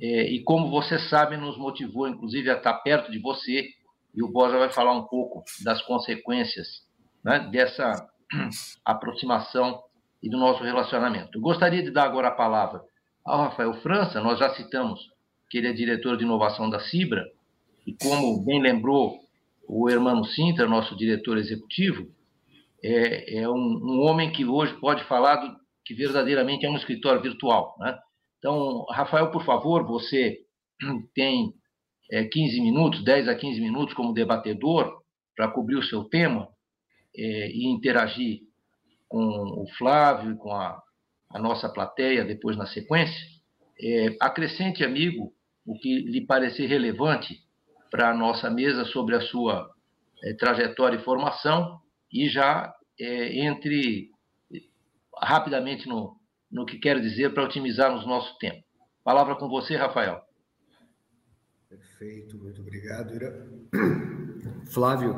[0.00, 3.68] é, e, como você sabe, nos motivou, inclusive, a estar perto de você.
[4.14, 6.86] E o Borja vai falar um pouco das consequências
[7.24, 8.08] né, dessa
[8.84, 9.82] aproximação
[10.22, 11.40] e do nosso relacionamento.
[11.40, 12.82] Gostaria de dar agora a palavra
[13.24, 15.00] ao Rafael França, nós já citamos
[15.50, 17.24] que ele é diretor de inovação da Cibra,
[17.86, 19.18] e como bem lembrou
[19.66, 22.06] o Hermano Sintra, nosso diretor executivo,
[22.82, 27.20] é, é um, um, homem que hoje pode falar do, que verdadeiramente é um escritório
[27.20, 27.76] virtual.
[27.78, 27.98] Né?
[28.38, 30.38] Então, Rafael, por favor, você
[31.14, 31.52] tem
[32.10, 35.02] é, 15 minutos, 10 a 15 minutos como debatedor
[35.36, 36.48] para cobrir o seu tema
[37.16, 38.40] é, e interagir
[39.08, 40.80] com o Flávio e com a,
[41.30, 43.26] a nossa plateia depois na sequência.
[43.80, 45.32] É, acrescente, amigo,
[45.64, 47.40] o que lhe parecer relevante
[47.90, 49.70] para a nossa mesa sobre a sua
[50.24, 51.80] é, trajetória e formação
[52.12, 54.10] e já é, entre
[55.20, 56.16] rapidamente no,
[56.50, 58.62] no que quero dizer para otimizarmos nosso tempo.
[59.04, 60.20] Palavra com você, Rafael.
[61.68, 63.46] Perfeito, muito obrigado, Ira.
[64.72, 65.14] Flávio,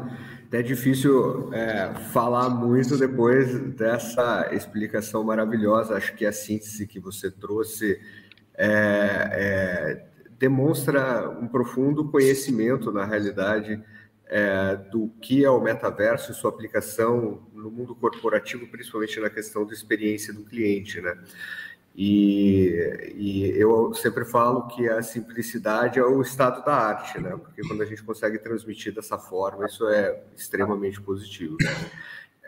[0.53, 5.95] é difícil é, falar muito depois dessa explicação maravilhosa.
[5.95, 8.01] Acho que a síntese que você trouxe
[8.55, 8.69] é,
[9.33, 10.07] é,
[10.39, 13.81] demonstra um profundo conhecimento, na realidade,
[14.27, 19.67] é, do que é o metaverso e sua aplicação no mundo corporativo, principalmente na questão
[19.67, 21.17] da experiência do cliente, né?
[21.95, 27.31] E, e, eu sempre falo que a simplicidade é o estado da arte, né?
[27.31, 31.57] Porque quando a gente consegue transmitir dessa forma, isso é extremamente positivo.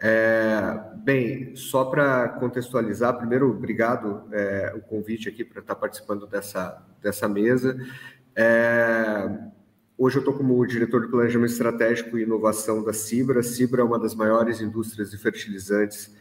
[0.00, 6.82] É, bem, só para contextualizar, primeiro, obrigado é, o convite aqui para estar participando dessa,
[7.00, 7.76] dessa mesa.
[8.34, 9.52] É,
[9.96, 13.38] Hoje eu estou como diretor de planejamento estratégico e inovação da Cibra.
[13.38, 16.12] A Cibra é uma das maiores indústrias de fertilizantes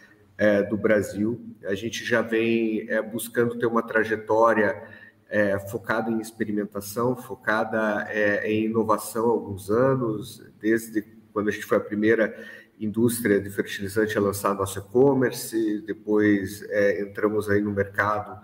[0.41, 1.39] é, do Brasil.
[1.65, 4.81] A gente já vem é, buscando ter uma trajetória
[5.29, 11.67] é, focada em experimentação, focada é, em inovação há alguns anos, desde quando a gente
[11.67, 12.35] foi a primeira
[12.79, 18.41] indústria de fertilizante a lançar nosso e-commerce, depois é, entramos aí no mercado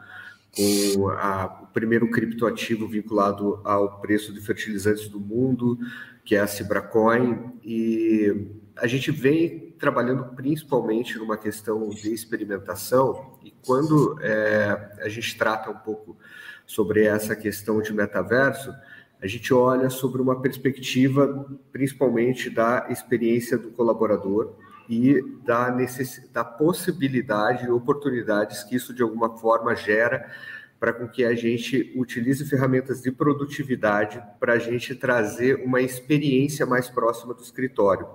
[0.55, 5.79] com a, o primeiro criptoativo vinculado ao preço de fertilizantes do mundo,
[6.23, 13.53] que é a Cibracoin, e a gente vem trabalhando principalmente numa questão de experimentação, e
[13.65, 16.17] quando é, a gente trata um pouco
[16.65, 18.73] sobre essa questão de metaverso,
[19.21, 24.53] a gente olha sobre uma perspectiva principalmente da experiência do colaborador,
[24.89, 26.29] e da, necess...
[26.31, 30.31] da possibilidade e oportunidades que isso de alguma forma gera
[30.79, 36.65] para com que a gente utilize ferramentas de produtividade para a gente trazer uma experiência
[36.65, 38.07] mais próxima do escritório.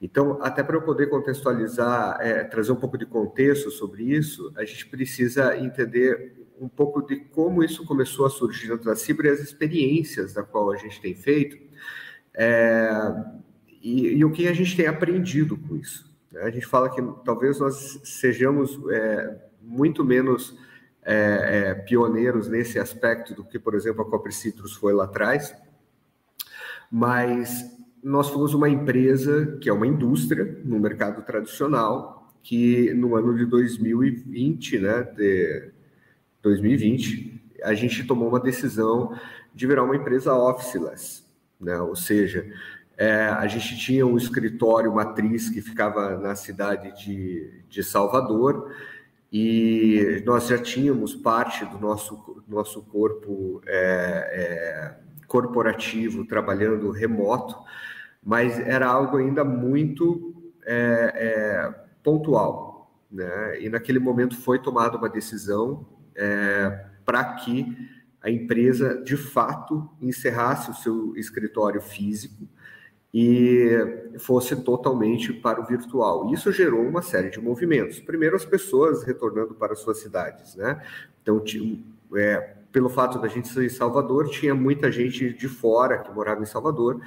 [0.00, 4.64] Então, até para eu poder contextualizar, é, trazer um pouco de contexto sobre isso, a
[4.64, 9.30] gente precisa entender um pouco de como isso começou a surgir dentro da Cibra e
[9.30, 11.58] as experiências da qual a gente tem feito.
[12.34, 12.90] É,
[13.82, 16.10] e, e, o que a gente tem aprendido com isso.
[16.30, 16.42] Né?
[16.42, 20.58] A gente fala que talvez nós sejamos é, muito menos
[21.02, 25.54] é, é, pioneiros nesse aspecto do que, por exemplo, a Copper Citrus foi lá atrás,
[26.90, 27.64] mas
[28.02, 33.44] nós fomos uma empresa que é uma indústria no mercado tradicional que no ano de
[33.44, 35.70] 2020, né, de
[36.42, 39.18] 2020, a gente tomou uma decisão
[39.52, 41.24] de virar uma empresa officeless,
[41.60, 42.46] né, ou seja,
[42.96, 48.72] é, a gente tinha um escritório matriz que ficava na cidade de, de Salvador
[49.32, 57.56] e nós já tínhamos parte do nosso, nosso corpo é, é, corporativo trabalhando remoto,
[58.22, 62.90] mas era algo ainda muito é, é, pontual.
[63.10, 63.60] Né?
[63.60, 67.76] E naquele momento foi tomada uma decisão é, para que
[68.20, 72.48] a empresa de fato encerrasse o seu escritório físico
[73.14, 73.70] e
[74.18, 76.32] fosse totalmente para o virtual.
[76.32, 78.00] Isso gerou uma série de movimentos.
[78.00, 80.82] Primeiro, as pessoas retornando para suas cidades, né?
[81.22, 81.42] Então,
[82.16, 86.42] é, pelo fato da gente ser em Salvador, tinha muita gente de fora que morava
[86.42, 87.00] em Salvador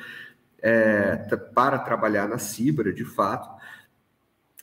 [0.64, 1.16] é,
[1.54, 3.48] para trabalhar na Cibra, de fato,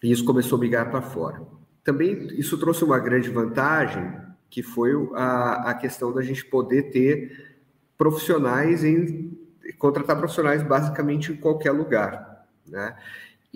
[0.02, 1.40] e isso começou a migrar para fora.
[1.84, 4.16] Também isso trouxe uma grande vantagem,
[4.50, 7.54] que foi a, a questão da gente poder ter
[7.96, 9.38] profissionais em
[9.78, 12.96] contratar profissionais basicamente em qualquer lugar, né?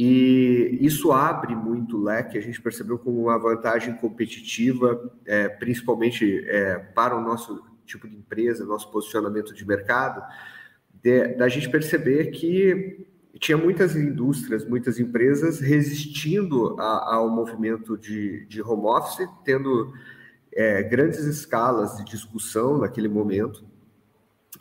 [0.03, 6.43] E isso abre muito o leque, a gente percebeu como uma vantagem competitiva, é, principalmente
[6.49, 10.23] é, para o nosso tipo de empresa, nosso posicionamento de mercado,
[11.03, 13.07] de, da gente perceber que
[13.39, 19.93] tinha muitas indústrias, muitas empresas resistindo a, ao movimento de, de home office, tendo
[20.51, 23.67] é, grandes escalas de discussão naquele momento,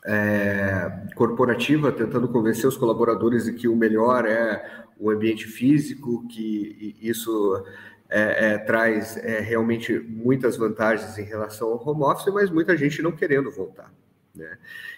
[0.06, 6.96] é, corporativa, tentando convencer os colaboradores de que o melhor é o ambiente físico, que
[7.02, 7.64] isso
[8.10, 13.02] é, é, traz é, realmente muitas vantagens em relação ao home office, mas muita gente
[13.02, 13.94] não querendo voltar.
[14.36, 14.58] Né?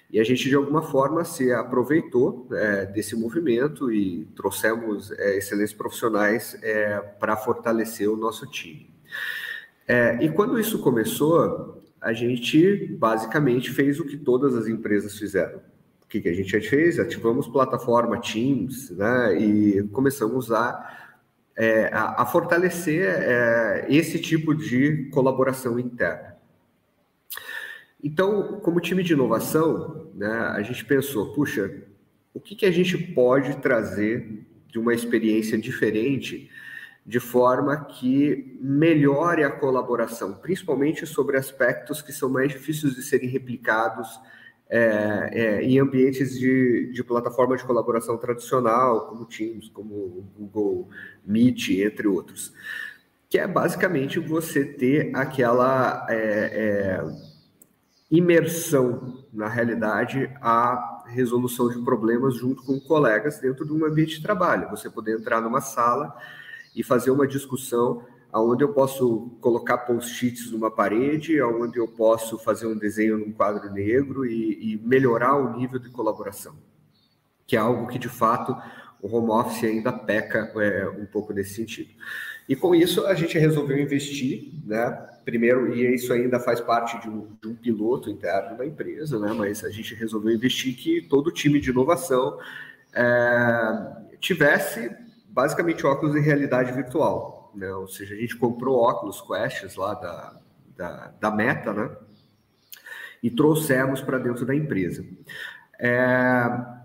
[0.09, 5.73] E a gente, de alguma forma, se aproveitou é, desse movimento e trouxemos é, excelentes
[5.73, 8.89] profissionais é, para fortalecer o nosso time.
[10.21, 15.61] e quando isso começou, a gente basicamente fez o que todas as empresas fizeram.
[16.11, 16.99] Que, que a gente fez?
[16.99, 20.97] Ativamos plataforma Teams né, e começamos a
[21.55, 26.35] é, a, a, fortalecer é, esse tipo de colaboração interna.
[28.03, 31.83] Então, como time de inovação, né, a gente pensou, puxa,
[32.33, 36.49] o que, que a gente pode trazer de uma experiência diferente
[37.05, 43.29] de forma que melhore a colaboração, principalmente sobre aspectos que são mais difíceis de serem
[43.29, 44.19] replicados
[44.73, 50.87] é, é, em ambientes de, de, plataforma de colaboração tradicional, como Teams, como Google
[51.25, 52.53] Meet, entre outros.
[53.29, 57.03] Que é basicamente você ter aquela é, é,
[58.09, 64.23] imersão na realidade a resolução de problemas junto com colegas dentro de um ambiente de
[64.23, 64.69] trabalho.
[64.69, 66.15] Você poder entrar numa sala
[66.73, 68.05] e fazer uma discussão
[68.39, 73.69] onde eu posso colocar post-its numa parede, onde eu posso fazer um desenho num quadro
[73.71, 76.55] negro e, e, melhorar o nível de colaboração,
[77.45, 78.55] que é algo que de fato
[79.01, 81.89] o home office ainda peca é, um pouco nesse sentido.
[82.47, 84.91] E com isso a gente resolveu investir, né?
[85.25, 89.33] Primeiro, e isso ainda faz parte de um, de um piloto interno da empresa, né?
[89.33, 92.39] Mas a gente resolveu investir que todo time de inovação
[92.93, 94.89] é, tivesse
[95.27, 97.71] basicamente óculos de realidade virtual né?
[97.73, 100.39] Ou seja, a gente comprou óculos Quests lá da,
[100.75, 101.95] da, da Meta, né?
[103.21, 105.05] E trouxemos para dentro da empresa.
[105.79, 106.81] É...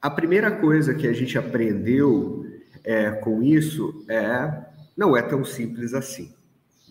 [0.00, 2.46] A primeira coisa que a gente aprendeu
[2.82, 4.64] é, com isso é
[4.96, 6.34] não é tão simples assim.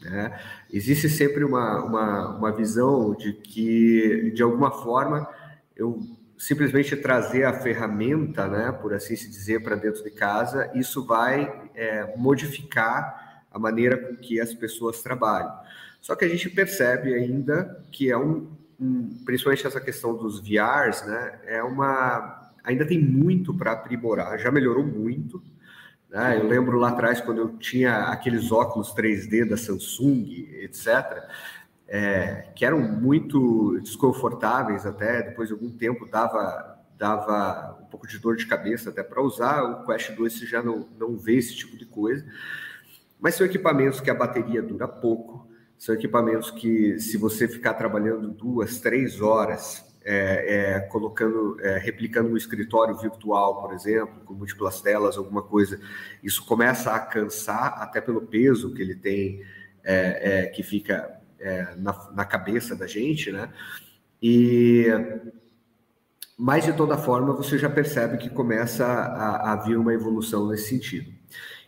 [0.01, 0.39] Né?
[0.71, 5.27] Existe sempre uma, uma, uma visão de que, de alguma forma,
[5.75, 5.99] eu
[6.39, 11.69] simplesmente trazer a ferramenta, né, por assim se dizer, para dentro de casa, isso vai
[11.75, 15.51] é, modificar a maneira com que as pessoas trabalham.
[15.99, 18.47] Só que a gente percebe ainda que é um,
[18.79, 24.37] um principalmente essa questão dos VRs, né, é uma ainda tem muito para aprimorar.
[24.39, 25.41] Já melhorou muito.
[26.09, 26.37] Né?
[26.37, 31.27] Eu lembro lá atrás quando eu tinha aqueles óculos 3D da Samsung, etc
[31.89, 38.19] é, que eram muito desconfortáveis até, depois de algum tempo dava, dava um pouco de
[38.19, 41.55] dor de cabeça até para usar, o Quest 2 você já não, não vê esse
[41.55, 42.23] tipo de coisa,
[43.19, 48.27] mas são equipamentos que a bateria dura pouco, são equipamentos que se você ficar trabalhando
[48.29, 54.79] duas, três horas é, é, colocando, é, replicando um escritório virtual, por exemplo, com múltiplas
[54.79, 55.79] telas, alguma coisa,
[56.21, 59.41] isso começa a cansar até pelo peso que ele tem,
[59.83, 63.49] é, é, que fica é, na, na cabeça da gente, né?
[64.21, 64.87] E
[66.37, 70.69] mas de toda forma você já percebe que começa a, a vir uma evolução nesse
[70.69, 71.11] sentido.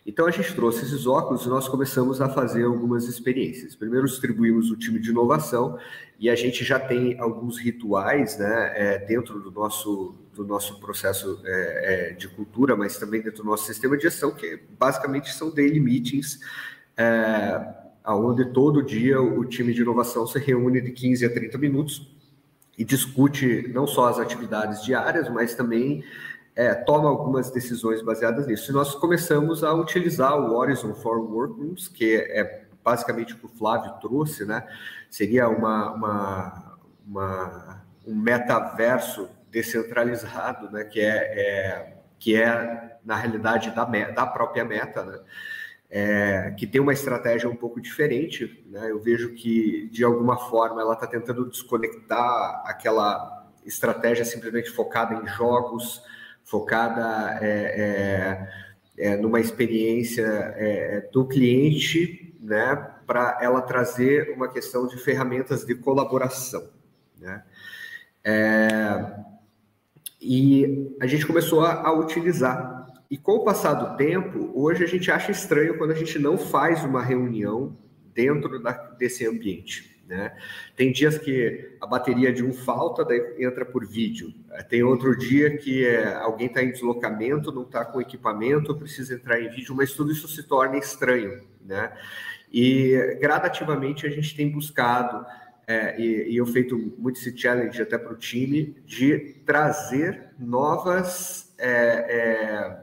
[0.04, 3.76] Então a gente trouxe esses óculos e nós começamos a fazer algumas experiências.
[3.76, 5.78] Primeiro distribuímos o time de inovação
[6.18, 11.40] e a gente já tem alguns rituais né, é, dentro do nosso, do nosso processo
[11.44, 15.50] é, é, de cultura, mas também dentro do nosso sistema de gestão, que basicamente são
[15.54, 16.40] daily meetings
[16.96, 22.10] é, onde todo dia o time de inovação se reúne de 15 a 30 minutos
[22.76, 26.02] e discute não só as atividades diárias, mas também
[26.54, 28.70] é, toma algumas decisões baseadas nisso.
[28.70, 33.48] E nós começamos a utilizar o Horizon for Workrooms, que é basicamente o que o
[33.48, 34.66] Flávio trouxe, né?
[35.08, 40.84] Seria uma, uma, uma um metaverso descentralizado, né?
[40.84, 45.18] Que é, é, que é na realidade da, da própria meta, né?
[45.94, 48.64] É, que tem uma estratégia um pouco diferente.
[48.66, 48.90] Né?
[48.90, 55.26] Eu vejo que, de alguma forma, ela está tentando desconectar aquela estratégia simplesmente focada em
[55.26, 56.02] jogos,
[56.44, 58.48] focada é,
[58.96, 60.24] é, é numa experiência
[60.56, 62.74] é, do cliente, né?
[63.06, 66.70] para ela trazer uma questão de ferramentas de colaboração.
[67.20, 67.44] Né?
[68.24, 69.14] É,
[70.18, 72.81] e a gente começou a, a utilizar
[73.12, 76.38] e com o passar do tempo, hoje a gente acha estranho quando a gente não
[76.38, 77.76] faz uma reunião
[78.14, 80.02] dentro da, desse ambiente.
[80.08, 80.34] Né?
[80.74, 84.32] Tem dias que a bateria de um falta, daí entra por vídeo.
[84.70, 89.38] Tem outro dia que é, alguém está em deslocamento, não está com equipamento, precisa entrar
[89.38, 91.42] em vídeo, mas tudo isso se torna estranho.
[91.66, 91.92] Né?
[92.50, 95.26] E gradativamente a gente tem buscado,
[95.66, 101.54] é, e, e, eu feito muito esse challenge até para o time, de trazer novas
[101.58, 102.81] é, é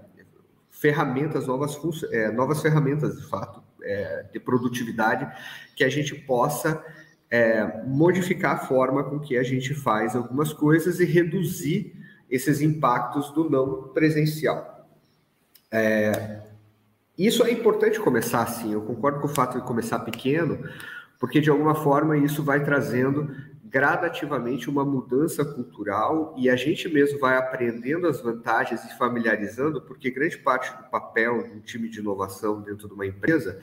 [0.79, 1.77] ferramentas, novas,
[2.11, 5.29] é, novas ferramentas de fato, é, de produtividade,
[5.75, 6.83] que a gente possa
[7.29, 11.93] é, modificar a forma com que a gente faz algumas coisas e reduzir
[12.29, 14.87] esses impactos do não presencial.
[15.69, 16.41] É,
[17.17, 20.63] isso é importante começar assim, eu concordo com o fato de começar pequeno,
[21.19, 23.35] porque de alguma forma isso vai trazendo
[23.69, 30.09] gradativamente uma mudança cultural e a gente mesmo vai aprendendo as vantagens e familiarizando, porque
[30.09, 33.59] grande parte do papel de um time de inovação dentro de uma empresa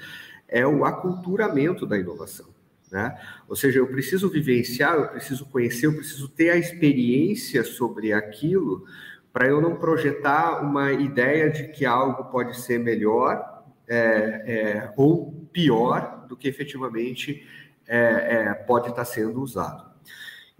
[0.46, 2.46] é o aculturamento da inovação.
[2.90, 3.18] Né?
[3.48, 8.84] Ou seja, eu preciso vivenciar, eu preciso conhecer, eu preciso ter a experiência sobre aquilo
[9.32, 15.48] para eu não projetar uma ideia de que algo pode ser melhor é, é, ou
[15.52, 17.44] pior do que efetivamente
[17.88, 19.85] é, é pode estar sendo usado.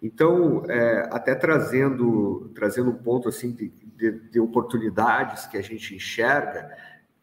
[0.02, 5.94] Então, é, até trazendo, trazendo um ponto assim de, de, de oportunidades que a gente
[5.94, 6.70] enxerga,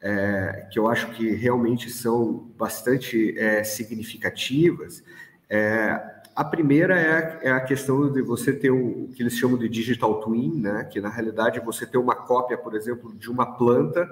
[0.01, 5.03] é, que eu acho que realmente são bastante é, significativas.
[5.49, 9.37] É, a primeira é a, é a, questão de você ter o, o, que eles
[9.37, 10.83] chamam de digital twin, né?
[10.91, 14.09] que na realidade você ter uma cópia, por exemplo, de uma planta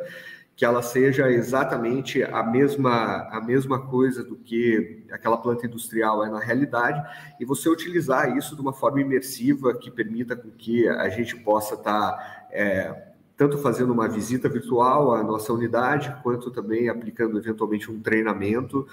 [0.61, 6.29] que ela seja exatamente a mesma, a mesma coisa do que aquela planta industrial é
[6.29, 7.01] na realidade,
[7.39, 11.73] e você utilizar isso de uma forma imersiva que permita com que a gente possa
[11.73, 17.89] estar tá, é, tanto fazendo uma visita virtual à nossa unidade, quanto também aplicando eventualmente
[17.89, 18.85] um treinamento,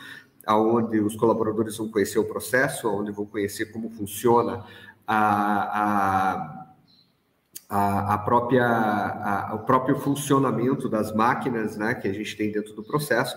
[0.46, 4.64] aonde os colaboradores vão conhecer o processo, onde vão conhecer como funciona
[5.06, 6.67] a, a
[7.68, 12.74] a, a própria, a, o próprio funcionamento das máquinas né, que a gente tem dentro
[12.74, 13.36] do processo.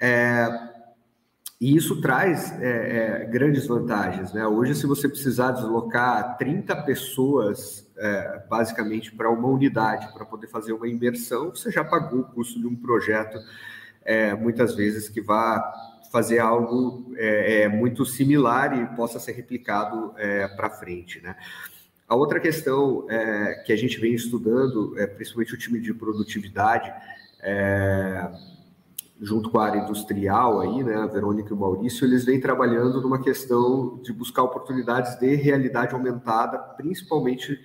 [0.00, 0.48] É,
[1.60, 4.32] e isso traz é, é, grandes vantagens.
[4.32, 4.46] Né?
[4.46, 10.72] Hoje, se você precisar deslocar 30 pessoas, é, basicamente, para uma unidade, para poder fazer
[10.72, 13.38] uma imersão, você já pagou o custo de um projeto,
[14.04, 15.72] é, muitas vezes, que vá
[16.12, 20.14] fazer algo é, muito similar e possa ser replicado
[20.56, 21.20] para frente.
[21.20, 21.36] Né?
[22.08, 26.90] A outra questão é, que a gente vem estudando, é, principalmente o time de produtividade,
[27.40, 28.30] é,
[29.20, 33.02] junto com a área industrial aí, né, a Verônica e o Maurício, eles vêm trabalhando
[33.02, 37.60] numa questão de buscar oportunidades de realidade aumentada, principalmente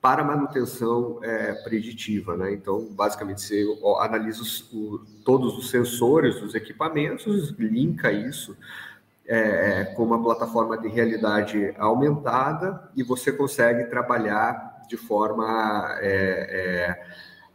[0.00, 2.52] para manutenção é, preditiva, né?
[2.52, 3.64] Então, basicamente, você
[4.00, 8.54] analisa os, o, todos os sensores dos equipamentos, linka isso
[9.26, 16.10] é, é, com uma plataforma de realidade aumentada e você consegue trabalhar de forma é,
[16.90, 17.04] é,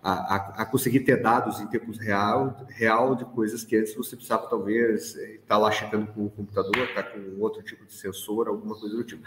[0.02, 4.48] a, a, conseguir ter dados em tempo real, real de coisas que antes você precisava
[4.48, 8.48] talvez estar tá lá checando com o computador, estar tá com outro tipo de sensor,
[8.48, 9.24] alguma coisa do tipo.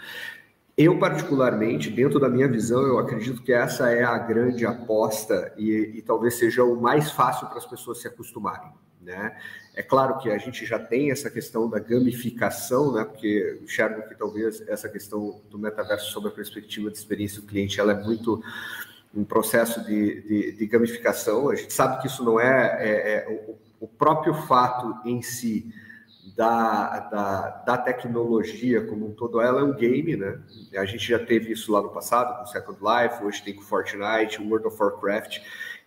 [0.75, 5.93] Eu, particularmente, dentro da minha visão, eu acredito que essa é a grande aposta e,
[5.95, 8.71] e talvez seja o mais fácil para as pessoas se acostumarem.
[9.03, 9.35] Né?
[9.75, 13.03] É claro que a gente já tem essa questão da gamificação, né?
[13.03, 17.79] porque enxergo que talvez essa questão do metaverso sob a perspectiva de experiência do cliente,
[17.79, 18.41] ela é muito
[19.13, 21.49] um processo de, de, de gamificação.
[21.49, 25.71] A gente sabe que isso não é, é, é o, o, próprio fato em si
[26.35, 30.39] da, da, da, tecnologia como um todo, ela é um game, né?
[30.75, 34.41] A gente já teve isso lá no passado com Second Life, hoje tem com Fortnite,
[34.41, 35.41] World of Warcraft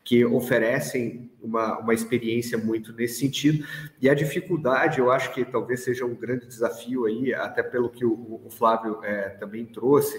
[0.06, 3.66] que oferecem uma, uma experiência muito nesse sentido.
[4.00, 8.04] E a dificuldade, eu acho que talvez seja um grande desafio aí, até pelo que
[8.04, 10.16] o, o Flávio é, também trouxe,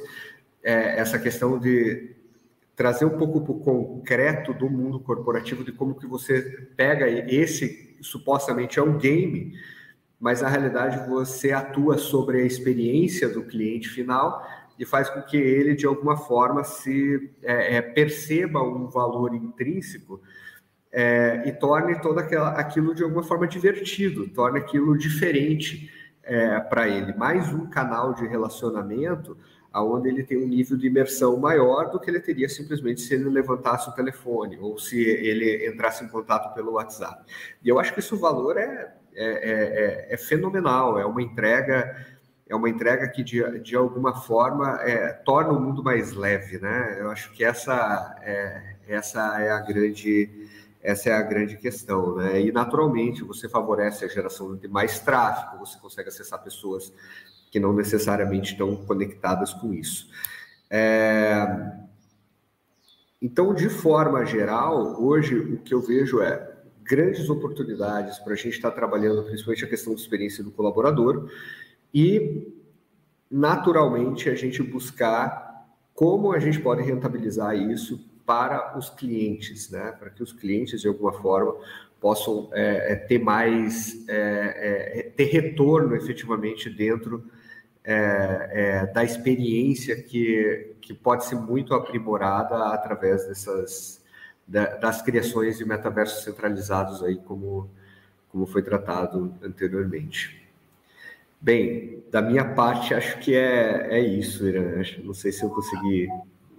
[0.61, 2.13] é, essa questão de
[2.75, 6.41] trazer um pouco para o concreto do mundo corporativo, de como que você
[6.75, 9.57] pega esse, supostamente é um game,
[10.19, 14.45] mas na realidade você atua sobre a experiência do cliente final
[14.77, 20.21] e faz com que ele, de alguma forma, se é, é, perceba um valor intrínseco
[20.91, 25.91] é, e torne todo aquela, aquilo de alguma forma divertido, torne aquilo diferente
[26.23, 27.13] é, para ele.
[27.13, 29.37] Mais um canal de relacionamento
[29.71, 33.29] aonde ele tem um nível de imersão maior do que ele teria simplesmente se ele
[33.29, 37.23] levantasse o telefone ou se ele entrasse em contato pelo WhatsApp.
[37.63, 41.95] E eu acho que esse valor é, é, é, é fenomenal, é uma entrega
[42.49, 46.97] é uma entrega que, de, de alguma forma, é, torna o mundo mais leve, né?
[46.99, 50.47] Eu acho que essa é, essa é a grande
[50.81, 52.41] essa é a grande questão, né?
[52.41, 56.93] E naturalmente você favorece a geração de mais tráfego, você consegue acessar pessoas
[57.51, 60.09] que não necessariamente estão conectadas com isso.
[60.69, 61.45] É...
[63.21, 68.55] Então, de forma geral, hoje o que eu vejo é grandes oportunidades para a gente
[68.55, 71.29] estar trabalhando, principalmente a questão da experiência do colaborador
[71.99, 72.53] e,
[73.27, 79.95] naturalmente, a gente buscar como a gente pode rentabilizar isso para os clientes, né?
[79.97, 81.55] Para que os clientes, de alguma forma,
[81.99, 87.25] possam é, é ter mais, é, é, ter retorno efetivamente dentro
[87.83, 94.05] é, é, da experiência que, que pode ser muito aprimorada através dessas
[94.47, 97.71] da, das criações de metaversos centralizados aí como
[98.29, 100.46] como foi tratado anteriormente.
[101.39, 104.81] Bem, da minha parte acho que é, é isso, Irã.
[105.03, 106.07] Não sei se eu consegui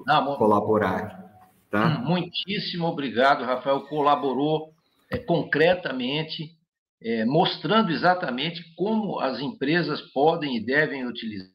[0.06, 1.26] Não, colaborar.
[1.70, 1.98] Tá?
[2.00, 3.82] Muitíssimo obrigado, Rafael.
[3.82, 4.72] Colaborou
[5.10, 6.56] é, concretamente
[7.02, 11.48] é, mostrando exatamente como as empresas podem e devem utilizar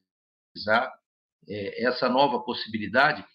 [1.47, 3.25] é, essa nova possibilidade.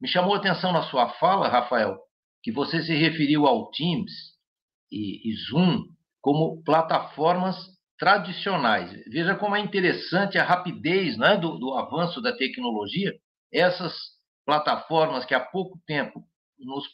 [0.00, 1.98] Me chamou a atenção na sua fala, Rafael,
[2.42, 4.12] que você se referiu ao Teams
[4.90, 5.84] e, e Zoom
[6.20, 7.56] como plataformas
[7.98, 8.90] tradicionais.
[9.06, 13.12] Veja como é interessante a rapidez né, do, do avanço da tecnologia.
[13.52, 13.94] Essas
[14.46, 16.22] plataformas que há pouco tempo
[16.58, 16.84] nos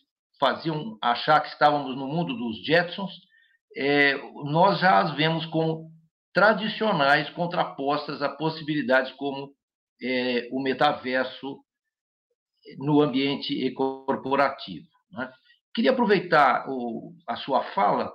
[0.40, 3.12] faziam achar que estávamos no mundo dos Jetsons,
[3.76, 5.90] é, nós já as vemos como
[6.32, 9.52] tradicionais, contrapostas a possibilidades como
[10.02, 11.61] é, o metaverso
[12.78, 14.88] no ambiente corporativo.
[15.12, 15.30] Né?
[15.74, 18.12] Queria aproveitar o, a sua fala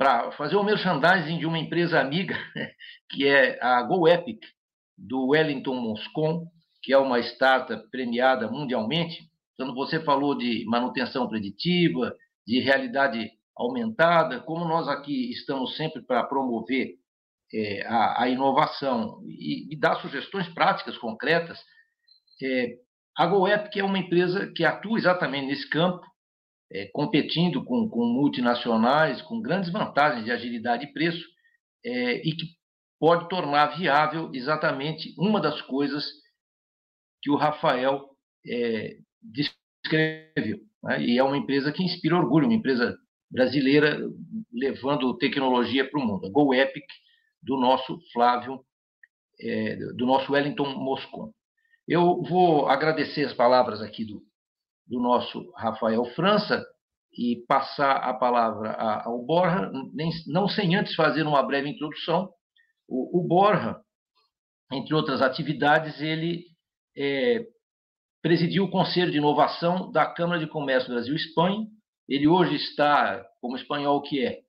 [0.00, 2.34] para fazer o merchandising de uma empresa amiga,
[3.10, 4.40] que é a GoEpic,
[4.96, 6.46] do Wellington Moscon,
[6.82, 9.18] que é uma startup premiada mundialmente.
[9.58, 16.24] Quando você falou de manutenção preditiva, de realidade aumentada, como nós aqui estamos sempre para
[16.24, 16.94] promover
[17.52, 21.58] é, a, a, inovação e, e, dar sugestões práticas, concretas,
[22.42, 22.76] é,
[23.18, 26.09] a GoEpic é uma empresa que atua exatamente nesse campo,
[26.72, 31.26] é, competindo com, com, multinacionais, com grandes vantagens de agilidade e preço,
[31.84, 32.46] é, e que
[32.98, 36.04] pode tornar viável exatamente uma das coisas
[37.22, 38.10] que o Rafael
[38.46, 40.60] é, descreveu.
[40.82, 41.02] Né?
[41.02, 42.96] E é uma empresa que inspira orgulho, uma empresa
[43.30, 43.98] brasileira
[44.52, 46.26] levando tecnologia para o mundo.
[46.26, 46.84] A Go Epic
[47.42, 48.60] do nosso Flávio,
[49.40, 51.32] é, do nosso Wellington Moscon.
[51.88, 54.22] Eu vou agradecer as palavras aqui do,
[54.90, 56.62] do nosso Rafael França
[57.16, 58.72] e passar a palavra
[59.04, 62.28] ao Borja, nem, não sem antes fazer uma breve introdução.
[62.88, 63.76] O, o Borja,
[64.72, 66.44] entre outras atividades, ele
[66.96, 67.46] é,
[68.20, 71.66] presidiu o Conselho de Inovação da Câmara de Comércio Brasil-Espanha,
[72.08, 74.40] ele hoje está, como espanhol que é,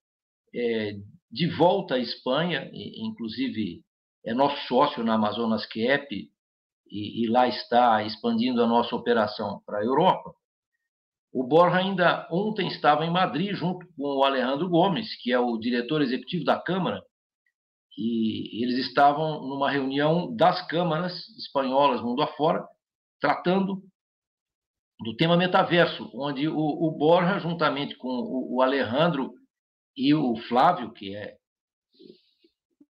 [0.55, 0.93] é
[1.31, 3.83] de volta à Espanha, e, inclusive
[4.25, 6.29] é nosso sócio na Amazonas Cap,
[6.91, 10.33] e, e lá está expandindo a nossa operação para a Europa.
[11.33, 15.57] O Borja ainda ontem estava em Madrid junto com o Alejandro Gomes, que é o
[15.57, 17.01] diretor executivo da Câmara,
[17.97, 22.65] e eles estavam numa reunião das câmaras espanholas mundo afora,
[23.19, 23.81] tratando
[24.99, 29.33] do tema metaverso, onde o, o Borja, juntamente com o, o Alejandro
[29.95, 31.37] e o Flávio, que é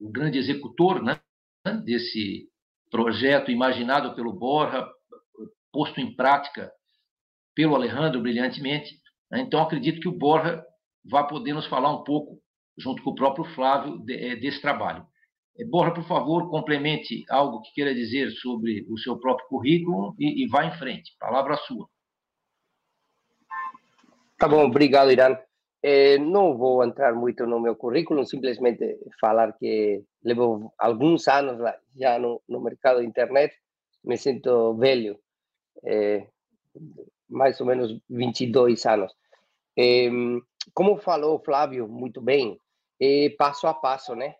[0.00, 1.20] o grande executor né,
[1.84, 2.47] desse
[2.90, 4.86] projeto imaginado pelo Borja,
[5.72, 6.72] posto em prática
[7.54, 9.00] pelo Alejandro brilhantemente.
[9.30, 9.40] Né?
[9.40, 10.62] Então, acredito que o Borja
[11.04, 12.40] vai poder nos falar um pouco,
[12.78, 15.06] junto com o próprio Flávio, eh, desse trabalho.
[15.58, 20.44] Eh, Borja, por favor, complemente algo que queira dizer sobre o seu próprio currículo e,
[20.44, 21.16] e vá em frente.
[21.18, 21.88] Palavra sua.
[24.38, 25.36] Tá bom, obrigado, Irã.
[25.82, 31.58] Eh, não vou entrar muito no meu currículo, simplesmente falar que levo alguns anos
[31.96, 33.54] já no, no mercado de internet,
[34.04, 35.18] me sinto velho,
[35.84, 36.26] eh,
[37.28, 39.12] mais ou menos 22 anos.
[39.76, 40.10] Eh,
[40.74, 42.58] como falou Flávio muito bem,
[43.00, 44.34] é passo a passo, né?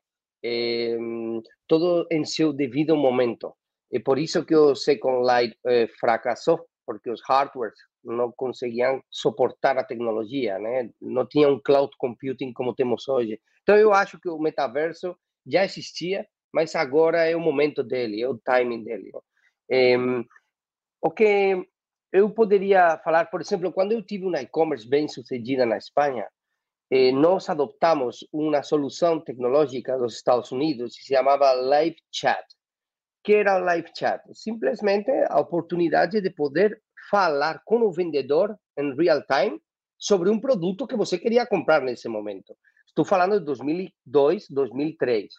[1.67, 3.53] todo em seu devido momento.
[3.93, 5.57] É por isso que o Second Light
[5.99, 10.89] fracassou, porque os hardwares não conseguiam suportar a tecnologia, né?
[10.99, 13.39] Não tinha um cloud computing como temos hoje.
[13.63, 15.15] Então eu acho que o metaverso
[15.47, 19.13] já existia, mas agora é o momento dele, é o timing dele.
[19.71, 19.97] É,
[21.03, 21.63] o que
[22.11, 26.27] eu poderia falar, por exemplo, quando eu tive uma e-commerce bem sucedida na Espanha,
[26.91, 32.47] eh, nós adoptamos uma solução tecnológica dos Estados Unidos que se chamava Live Chat.
[33.33, 34.23] Era o Live Chat?
[34.33, 39.61] Simplesmente a oportunidade de poder falar com o vendedor em real time
[39.97, 42.57] sobre um produto que você queria comprar nesse momento.
[42.87, 45.33] Estou falando de 2002, 2003.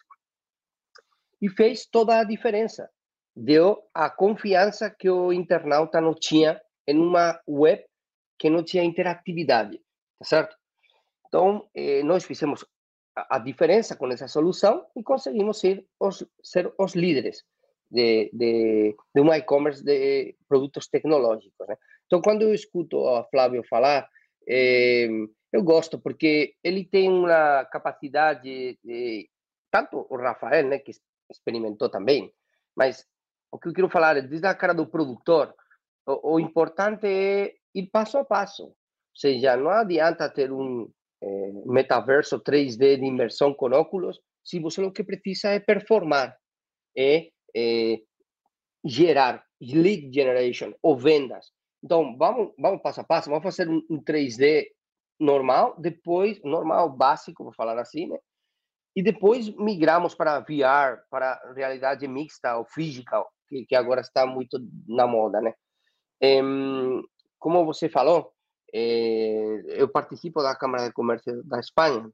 [1.42, 2.90] e fez toda a diferença.
[3.34, 7.82] Deu a confiança que o internauta não tinha em uma web
[8.38, 9.78] que não tinha interatividade,
[10.18, 10.56] tá certo?
[11.26, 12.64] Então, eh, nós fizemos
[13.14, 17.44] a, diferença com essa solução e conseguimos ser os, ser os líderes
[17.90, 21.66] de, de, de e-commerce de produtos tecnológicos.
[21.68, 21.76] Né?
[22.06, 24.08] Então, quando eu escuto a Flávio falar,
[24.48, 25.08] eh,
[25.52, 29.28] eu gosto porque ele tem uma capacidade, de,
[29.70, 30.92] tanto o Rafael, né, que
[31.30, 32.32] experimentou também,
[32.76, 33.04] mas
[33.52, 35.54] o que eu quero falar é desde a cara do produtor,
[36.06, 38.64] o, o importante é ir passo a passo.
[38.64, 40.88] Ou seja, não adianta ter um
[41.22, 46.36] é, metaverso 3D de imersão com óculos se você o que precisa é performar,
[46.96, 48.00] é, é
[48.84, 51.52] gerar lead generation ou vendas.
[51.82, 54.66] Então, vamos, vamos passo a passo, vamos fazer um, um 3D
[55.18, 58.18] normal, depois, normal, básico, vou falar assim, né?
[58.96, 64.58] E depois migramos para VR, para realidade mixta ou física, que, que agora está muito
[64.86, 65.54] na moda, né?
[67.38, 68.30] como você falou,
[68.74, 72.10] eh, eu participo da Câmara de Comércio da Espanha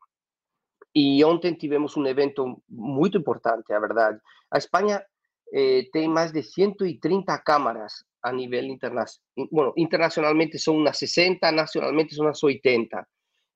[0.95, 4.21] e ontem tivemos um evento muito importante, a verdade.
[4.49, 5.05] A Espanha
[5.53, 9.23] eh, tem mais de 130 câmaras a nível internacional.
[9.51, 13.07] Bueno, internacionalmente são umas 60, nacionalmente são umas 80.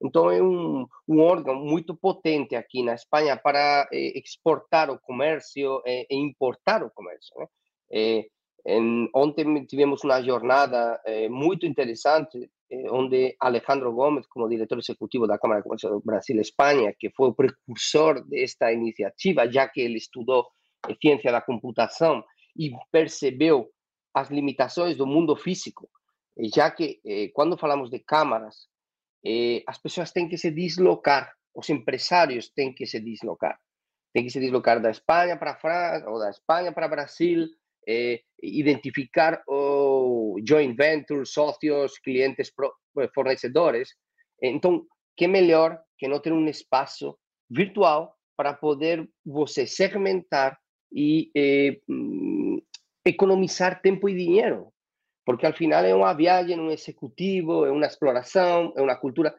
[0.03, 5.81] Então, é um, um órgão muito potente aqui na Espanha para eh, exportar o comércio
[5.85, 7.33] e importar o comércio.
[7.37, 7.45] Né?
[7.91, 8.25] Eh,
[8.65, 15.27] em, ontem tivemos uma jornada eh, muito interessante, eh, onde Alejandro Gomes, como diretor executivo
[15.27, 20.41] da Câmara de Comércio do Brasil-Espanha, que o precursor desta iniciativa, já que ele estudou
[20.41, 20.47] eh,
[21.01, 22.23] ciência da computação
[22.57, 23.69] e percebeu
[24.13, 25.89] as limitações do mundo físico,
[26.53, 27.01] já que
[27.33, 28.67] quando falamos de câmaras,
[29.67, 33.57] as pessoas têm que se deslocar, os empresários têm que se deslocar.
[34.13, 37.47] Têm que se deslocar da Espanha para a França, ou da Espanha para o Brasil,
[37.87, 42.51] eh, identificar o joint venture, sócios, clientes,
[42.99, 43.89] eh, fornecedores.
[44.41, 47.17] Então, que melhor que não ter um espaço
[47.49, 50.57] virtual para poder você segmentar
[50.91, 52.59] e eh, mm,
[53.05, 54.71] economizar tempo e dinheiro.
[55.25, 59.35] Porque al final é uma viagem, um executivo, é uma exploração, é uma cultura.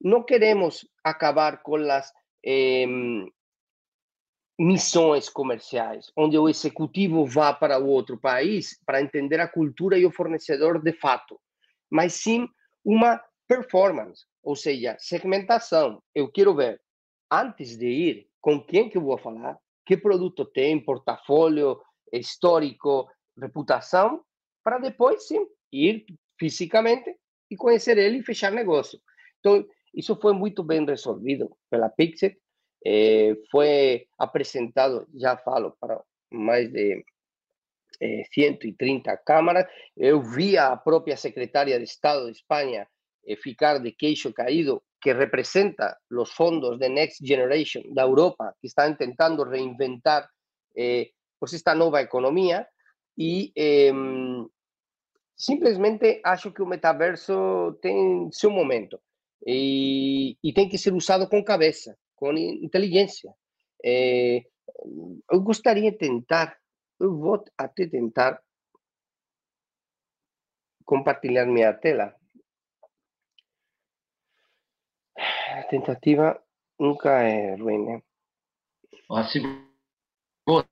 [0.00, 2.12] Não queremos acabar com as
[2.44, 2.86] eh,
[4.58, 10.12] missões comerciais, onde o executivo vá para outro país para entender a cultura e o
[10.12, 11.40] fornecedor de fato,
[11.90, 12.48] mas sim
[12.84, 16.02] uma performance, ou seja, segmentação.
[16.14, 16.80] Eu quero ver,
[17.30, 21.80] antes de ir, com quem que vou falar, que produto tem, portfólio,
[22.12, 23.08] histórico,
[23.38, 24.24] reputação,
[24.62, 26.06] para depois sim ir
[26.38, 27.14] fisicamente
[27.50, 29.00] e conhecer ele e fechar negócio.
[29.40, 29.64] Então,
[29.94, 32.32] isso foi muito bem resolvido pela Pixel
[32.84, 37.02] eh, foi apresentado, já falo, para mais de
[38.00, 39.66] eh, 130 câmaras.
[39.96, 42.86] Eu vi a própria secretária de Estado de Espanha
[43.26, 48.68] eh, ficar de queixo caído, que representa os fondos de Next Generation da Europa, que
[48.68, 50.26] estão tentando reinventar
[50.74, 52.66] eh, pues esta nova economia.
[53.18, 53.92] E eh,
[55.36, 58.98] simplesmente acho que o metaverso tem seu momento
[59.46, 63.34] e, e tem que ser usado com cabeça com inteligência.
[63.84, 64.42] É,
[65.30, 66.56] eu gostaria de tentar,
[66.98, 68.40] eu vou até tentar
[71.74, 72.14] tela.
[75.54, 76.42] A tentativa
[76.80, 78.02] nunca é ruim, né?
[79.30, 79.40] Se
[80.44, 80.66] você.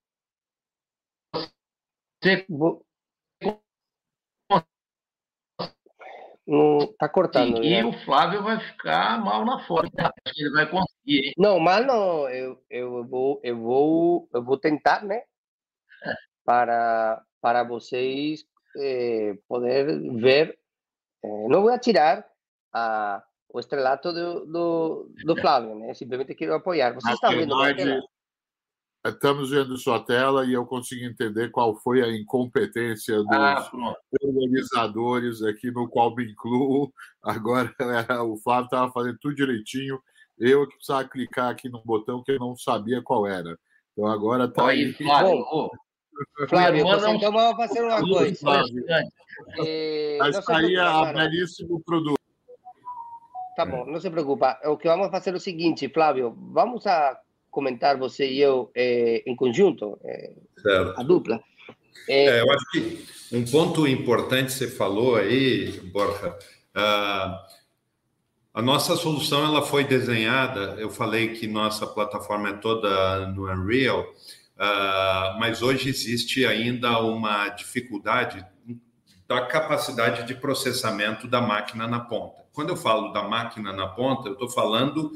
[6.44, 7.58] Não, tá cortando.
[7.58, 9.88] Sim, e o Flávio vai ficar mal na foto.
[9.96, 11.28] Acho que ele vai conseguir.
[11.28, 11.32] Hein?
[11.38, 12.28] Não, mal não.
[12.28, 15.22] Eu, eu, vou, eu, vou, eu vou tentar, né?
[16.02, 16.02] É.
[16.44, 18.44] Para, para vocês
[18.78, 19.86] eh, poder
[20.20, 20.58] ver.
[21.22, 22.28] Eh, não vou atirar
[22.72, 23.22] a,
[23.52, 25.92] o estrelato do, do, do Flávio, né?
[25.94, 26.94] Simplesmente quero apoiar.
[26.94, 27.56] Você está vendo?
[27.56, 28.02] Verdade,
[29.06, 33.70] estamos vendo sua tela e eu consigo entender qual foi a incompetência dos ah,
[34.22, 36.92] organizadores aqui, no qual me incluo.
[37.22, 37.74] Agora,
[38.26, 40.00] o Flávio estava fazendo tudo direitinho.
[40.38, 43.58] Eu que precisava clicar aqui no botão que eu não sabia qual era.
[43.92, 44.92] Então agora está aí.
[44.94, 45.44] Flávio,
[46.48, 48.40] Flávio você, então vamos fazer uma coisa.
[48.40, 48.84] Flávio.
[49.58, 52.21] É, Mas aí a belíssimo produto.
[53.56, 54.58] Tá bom, não se preocupa.
[54.64, 57.18] O que vamos fazer é o seguinte, Flávio, vamos a
[57.50, 60.32] comentar você e eu é, em conjunto, é,
[60.96, 61.42] a dupla.
[62.08, 67.62] É, eu acho que um ponto importante você falou aí, Borja, uh,
[68.54, 70.76] a nossa solução ela foi desenhada.
[70.78, 74.02] Eu falei que nossa plataforma é toda no Unreal.
[74.02, 78.44] Uh, mas hoje existe ainda uma dificuldade
[79.26, 82.41] da capacidade de processamento da máquina na ponta.
[82.52, 85.12] Quando eu falo da máquina na ponta, eu estou falando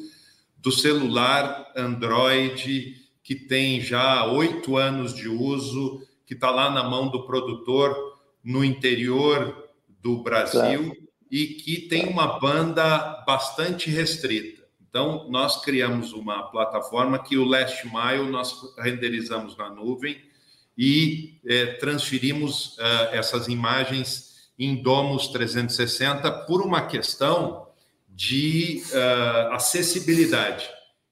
[0.59, 7.09] do celular Android que tem já oito anos de uso, que está lá na mão
[7.09, 9.69] do produtor no interior
[10.01, 11.09] do Brasil claro.
[11.29, 14.63] e que tem uma banda bastante restrita.
[14.89, 20.23] Então, nós criamos uma plataforma que o Last Mile nós renderizamos na nuvem
[20.79, 24.26] e é, transferimos uh, essas imagens
[24.59, 27.67] em Domus 360 por uma questão
[28.09, 30.69] de uh, acessibilidade,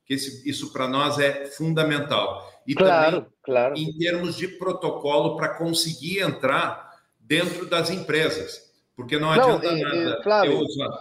[0.06, 2.50] que esse, isso para nós é fundamental.
[2.66, 3.74] E claro, também claro.
[3.76, 8.72] em termos de protocolo para conseguir entrar dentro das empresas.
[8.96, 10.22] Porque não adianta não, nada.
[10.22, 11.00] Flávio, eu, usar...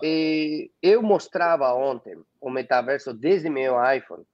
[0.81, 4.25] eu mostrava ontem o metaverso desde meu iPhone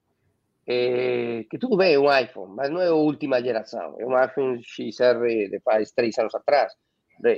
[0.72, 3.96] é, que tudo bem, é um iPhone, mas não é a última geração.
[3.98, 5.18] É um iPhone XR
[5.50, 6.72] de faz três anos atrás.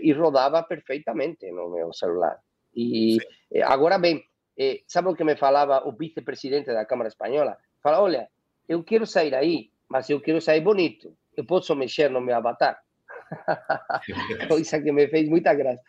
[0.03, 2.39] E rodava perfeitamente no meu celular.
[2.75, 3.63] E Sim.
[3.63, 4.25] agora bem,
[4.59, 7.57] é, sabe o que me falava o vice-presidente da Câmara Espanhola?
[7.83, 8.29] Fala, olha,
[8.69, 11.17] eu quero sair aí, mas eu quero sair bonito.
[11.37, 12.79] Eu posso mexer no meu avatar?
[14.49, 15.83] Coisa que me fez muita graça.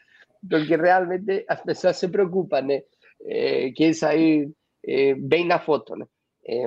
[0.50, 2.84] Porque realmente as pessoas se preocupam, né?
[3.26, 4.52] É, quer sair
[4.86, 6.06] é, bem na foto, né?
[6.46, 6.64] É,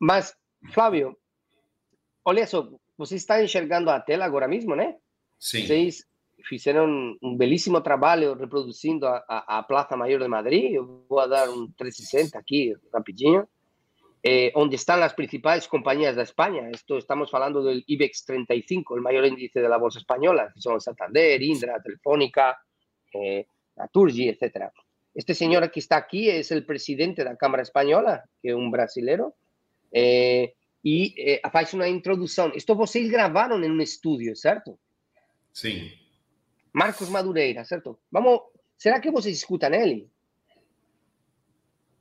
[0.00, 0.34] mas,
[0.72, 1.16] Flávio,
[2.24, 2.66] olha só,
[2.96, 4.96] você está enxergando a tela agora mesmo, né?
[5.38, 5.66] Sim.
[5.66, 6.04] Vocês
[6.44, 10.72] fizeram um belíssimo trabalho reproduzindo a, a, a Plaza Maior de Madrid.
[10.74, 13.48] Eu vou dar um 360 aqui, rapidinho.
[14.22, 16.68] Eh, onde están as principais compañías da España.
[16.74, 21.38] Esto estamos falando do IBEX 35, o maior índice da bolsa española, que son Santander,
[21.40, 22.58] Indra, Telefónica,
[23.14, 24.74] eh, Naturgy, etc.
[25.14, 29.34] Este señor que está aquí es el presidente da Cámara Española, que é un brasilero,
[29.92, 32.52] eh, e eh, faz uma introdução.
[32.54, 34.78] Isto vocês gravaram em um estúdio, certo?
[35.52, 35.90] Sim.
[36.72, 37.98] Marcos Madureira, certo?
[38.10, 38.40] Vamos.
[38.76, 40.10] Será que vocês escutam ele?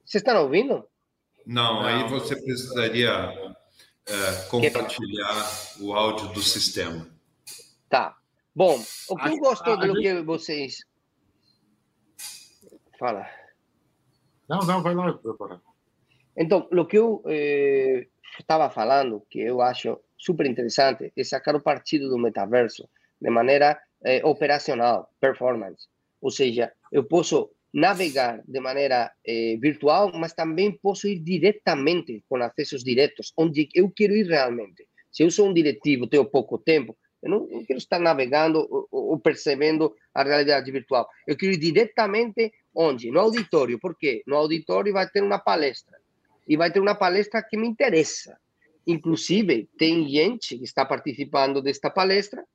[0.06, 0.88] Vocês estão ouvindo?
[1.46, 1.86] Não, Não.
[1.86, 3.12] aí você precisaria
[4.06, 5.84] é, compartilhar que...
[5.84, 7.08] o áudio do sistema.
[7.90, 8.16] Tá.
[8.56, 10.02] Bom, o que a, eu gosto do gente...
[10.02, 10.80] que vocês
[12.98, 13.28] Fala.
[14.50, 15.20] Não, não, vai lá.
[16.36, 18.08] Então, o que eu eh,
[18.40, 22.90] estava falando, que eu acho super interessante, é sacar o partido do metaverso
[23.22, 25.88] de maneira eh, operacional, performance.
[26.22, 32.38] Ou seja, eu posso navegar de maneira eh, virtual, mas também posso ir diretamente com
[32.38, 34.88] acessos diretos, onde eu quero ir realmente.
[35.12, 38.88] Se eu sou um diretivo, tenho pouco tempo, eu não, não quero estar navegando ou,
[38.92, 41.08] ou, percebendo a realidade virtual.
[41.26, 43.10] Eu quero ir diretamente onde?
[43.10, 43.80] No auditório.
[43.80, 44.24] Por quê?
[44.28, 45.98] No auditório vai ter uma palestra.
[46.48, 48.38] E vai ter uma palestra que me interessa.
[48.86, 52.46] Inclusive, tem gente que está participando desta palestra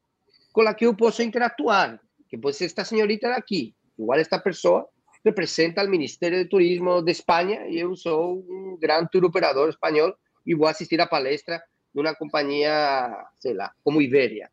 [0.52, 2.00] com a que eu posso interatuar.
[2.28, 3.74] Que pode ser esta senhorita daqui.
[3.98, 4.88] Igual esta pessoa
[5.24, 10.14] representa o Ministério de Turismo de Espanha e eu sou um grande tour operador espanhol
[10.44, 11.62] e vou assistir a palestra
[11.94, 14.50] de uma companhia, sei lá, como Iberia.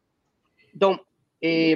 [0.76, 1.00] Então,
[1.42, 1.76] eh,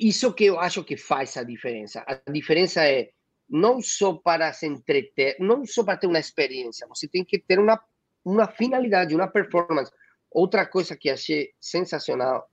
[0.00, 2.04] isso que eu acho que faz a diferença.
[2.06, 3.10] A diferença é
[3.48, 7.58] não só para se entreter, não só para ter uma experiência, você tem que ter
[7.58, 7.80] uma,
[8.24, 9.92] uma finalidade, uma performance.
[10.30, 12.50] Outra coisa que achei sensacional,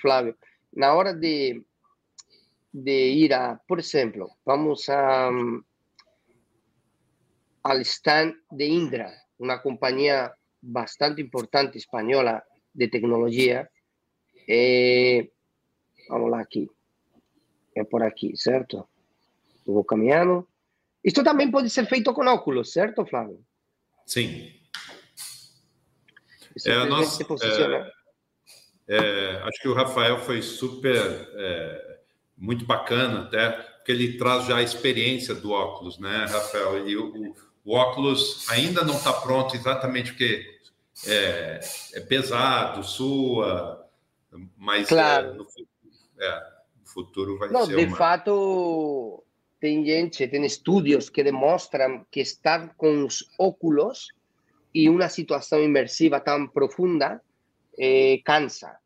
[0.00, 0.36] Flávio,
[0.72, 1.64] na hora de,
[2.72, 5.30] de ir a, por exemplo, vamos a,
[7.62, 12.42] al stand de Indra, uma companhia bastante importante espanhola
[12.74, 13.70] de tecnologia.
[14.48, 15.30] Eh,
[16.08, 16.68] vamos lá aqui.
[17.76, 18.88] É por aqui, certo?
[19.66, 20.48] Eu vou caminhando.
[21.02, 23.44] Isto também pode ser feito com óculos, certo, Flávio?
[24.06, 24.52] Sim.
[26.64, 27.92] É, nós, é,
[28.86, 31.98] é, acho que o Rafael foi super, é,
[32.36, 36.88] muito bacana até, porque ele traz já a experiência do óculos, né, Rafael?
[36.88, 40.54] E o, o óculos ainda não está pronto exatamente porque
[41.06, 41.60] é,
[41.94, 43.88] é pesado, sua,
[44.56, 45.34] mas é, claro.
[45.34, 45.46] no,
[46.18, 46.54] é,
[46.84, 47.76] futuro vai não, ser.
[47.76, 47.96] De uma...
[47.96, 49.24] fato,
[49.58, 54.08] tem gente, tem estudos que demonstram que estar com os óculos
[54.72, 57.20] e uma situação imersiva tão profunda
[57.78, 58.76] eh, cansa.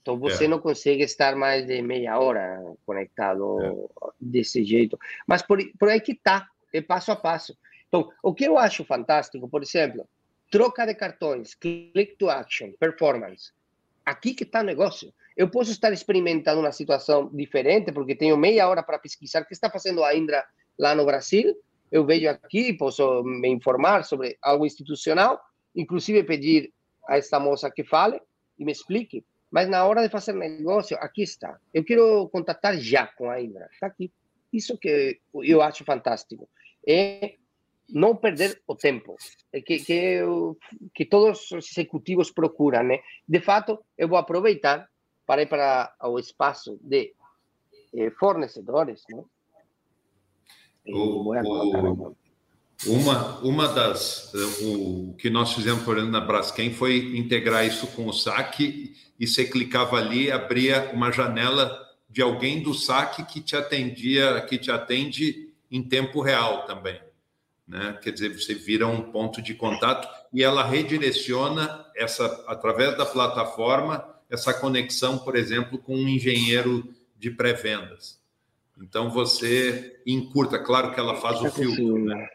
[0.00, 0.48] Então você é.
[0.48, 4.08] não consegue estar mais de meia hora conectado é.
[4.20, 4.98] desse jeito.
[5.26, 7.56] Mas por, por aí que está, é passo a passo.
[7.88, 10.08] Então, o que eu acho fantástico, por exemplo,
[10.50, 13.52] troca de cartões, click to action, performance.
[14.04, 15.12] Aqui que está o negócio.
[15.36, 19.54] Eu posso estar experimentando uma situação diferente, porque tenho meia hora para pesquisar o que
[19.54, 20.44] está fazendo a Indra
[20.78, 21.54] lá no Brasil.
[21.90, 25.40] Eu vejo aqui, posso me informar sobre algo institucional,
[25.76, 26.72] inclusive pedir
[27.06, 28.20] a esta moça que fale,
[28.58, 29.24] e me explique.
[29.50, 31.58] Mas na hora de fazer negócio, aqui está.
[31.74, 33.68] Eu quero contatar já com a Indra.
[33.70, 34.10] Está aqui.
[34.52, 36.48] Isso que eu acho fantástico.
[36.86, 37.34] É
[37.88, 39.16] não perder o tempo,
[39.52, 40.20] é que, que,
[40.94, 42.82] que todos os executivos procuram.
[42.82, 43.00] Né?
[43.28, 44.88] De fato, eu vou aproveitar
[45.26, 47.14] para ir para o espaço de
[47.94, 49.02] eh, fornecedores.
[49.10, 49.22] Né?
[50.86, 52.16] O, o,
[52.86, 54.32] uma, uma das.
[54.62, 59.26] O que nós fizemos, por exemplo, na Braskem foi integrar isso com o saque e
[59.26, 64.70] você clicava ali, abria uma janela de alguém do saque que te atendia, que te
[64.70, 67.00] atende em tempo real também.
[67.66, 67.98] Né?
[68.02, 74.04] Quer dizer, você vira um ponto de contato e ela redireciona essa através da plataforma
[74.28, 78.18] essa conexão, por exemplo, com um engenheiro de pré-vendas.
[78.80, 82.28] Então você encurta, claro que ela faz o filtro, né?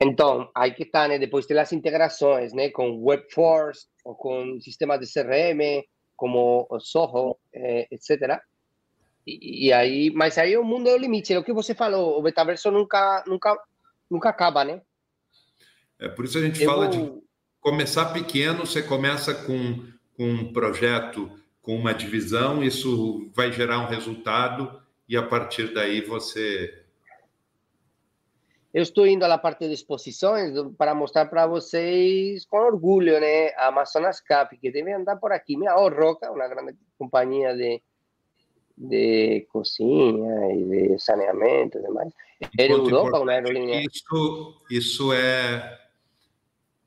[0.00, 1.18] Então, aí que está, né?
[1.18, 2.70] Depois tem as integrações, né?
[2.70, 5.84] Com Webforce, ou com sistemas de CRM,
[6.16, 8.40] como o Soho, eh, etc.
[9.26, 11.32] E, e, aí, mas aí o mundo é o limite.
[11.32, 13.56] É o que você falou, o metaverso nunca, nunca,
[14.10, 14.80] nunca acaba, né?
[15.98, 16.70] É por isso a gente Eu...
[16.70, 17.12] fala de
[17.60, 18.64] começar pequeno.
[18.64, 19.84] Você começa com,
[20.16, 21.30] com um projeto,
[21.60, 26.84] com uma divisão, isso vai gerar um resultado e a partir daí você
[28.72, 33.68] eu estou indo à parte de exposições para mostrar para vocês com orgulho, né, a
[33.68, 35.56] Amazonas Cap, que deve andar por aqui.
[35.56, 37.80] Minha Roca, uma grande companhia de,
[38.76, 42.12] de cozinha e de saneamento e demais.
[42.58, 43.82] É Europa, uma aerolínea.
[43.90, 45.78] Isso, isso é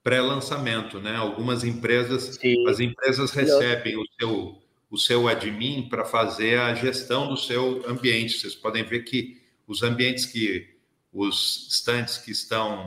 [0.03, 1.15] pré-lançamento, né?
[1.15, 2.67] Algumas empresas, Sim.
[2.69, 4.55] as empresas recebem o seu,
[4.89, 8.37] o seu admin para fazer a gestão do seu ambiente.
[8.37, 10.80] Vocês podem ver que os ambientes que
[11.13, 12.85] os estantes que estão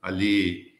[0.00, 0.74] ali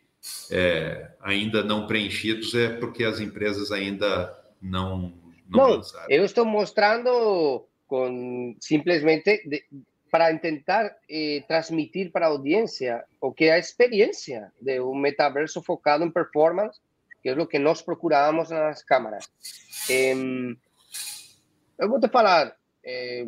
[0.51, 5.13] é, ainda não preenchidos é porque as empresas ainda não
[5.49, 6.07] não, não lançaram.
[6.11, 9.65] Eu estou mostrando com simplesmente de,
[10.11, 15.63] para tentar eh, transmitir para a audiência o que é a experiência de um metaverso
[15.63, 16.81] focado em performance,
[17.23, 19.29] que é o que nós procuramos nas câmaras.
[19.91, 20.15] Eh,
[21.79, 23.27] eu vou te falar, eh,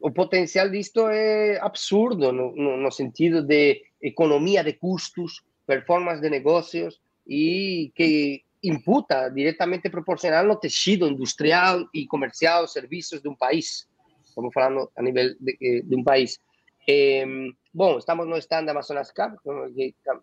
[0.00, 6.28] o potencial disto é absurdo no, no, no, sentido de economia de custos, performance de
[6.28, 13.88] negócios e que imputa diretamente proporcional no tecido industrial e comercial, serviços de um país.
[14.24, 16.40] Estamos falando a nível de, eh, de país.
[16.88, 17.24] Eh,
[17.72, 19.38] bom, estamos no stand da Amazonas Cup,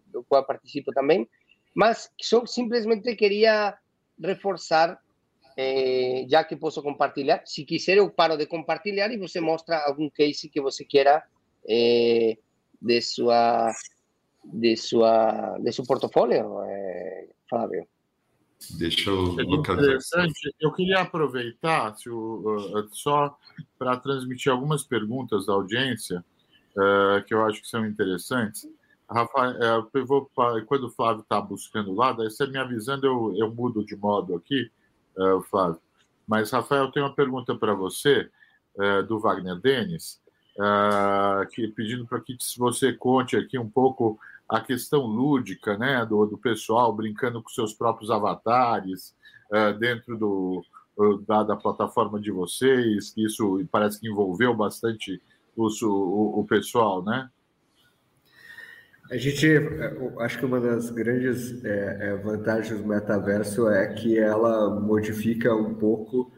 [0.07, 1.28] do qual participo também,
[1.74, 3.78] mas só simplesmente queria
[4.19, 4.99] reforçar
[5.58, 7.41] eh, já que posso compartilhar.
[7.45, 11.24] Se quiser, eu paro de compartilhar e você mostra algum case que você queira
[11.68, 12.38] eh,
[12.82, 13.72] de sua
[14.43, 17.88] de sua de seu portfólio, eh, Fábio.
[18.78, 20.54] Deixa eu interessante.
[20.60, 23.36] Eu queria aproveitar se o, só
[23.78, 26.24] para transmitir algumas perguntas da audiência
[26.78, 28.68] uh, que eu acho que são interessantes.
[29.10, 30.30] Rafael, eu vou,
[30.68, 34.36] quando o Flávio está buscando lá, daí você me avisando, eu, eu mudo de modo
[34.36, 34.72] aqui
[35.18, 35.82] uh, Flávio.
[36.28, 38.30] Mas, Rafael, tem uma pergunta para você,
[38.76, 40.22] uh, do Wagner Denis,
[41.51, 46.38] que, pedindo para que você conte aqui um pouco a questão lúdica né, do, do
[46.38, 49.16] pessoal brincando com seus próprios avatares
[49.80, 50.64] dentro do,
[51.26, 55.22] da, da, plataforma de vocês, que isso parece que envolveu bastante
[55.55, 57.30] o, o, o pessoal, né?
[59.12, 59.46] A gente,
[60.20, 65.74] acho que uma das grandes é, é, vantagens do metaverso é que ela modifica um
[65.74, 66.32] pouco,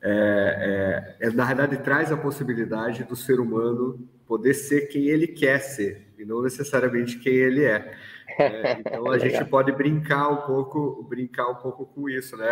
[0.00, 5.26] é, é, é, na verdade traz a possibilidade do ser humano poder ser quem ele
[5.26, 7.92] quer ser e não necessariamente quem ele é.
[8.38, 12.48] é então a gente pode brincar um pouco, brincar um pouco com isso, né?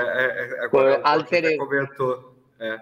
[0.59, 1.57] agora, Alter...
[1.57, 2.81] comentou é,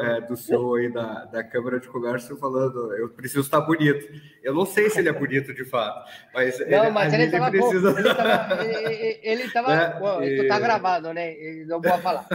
[0.00, 4.06] é, do senhor aí da, da Câmara de Comércio falando, eu preciso estar bonito.
[4.42, 6.58] Eu não sei se ele é bonito de fato, mas.
[6.60, 7.90] Não, ele, mas ele estava precisa...
[7.90, 8.64] Ele estava.
[8.64, 9.72] Ele, estava
[10.24, 11.34] é, isso está gravado, né?
[11.66, 12.26] Não vou falar.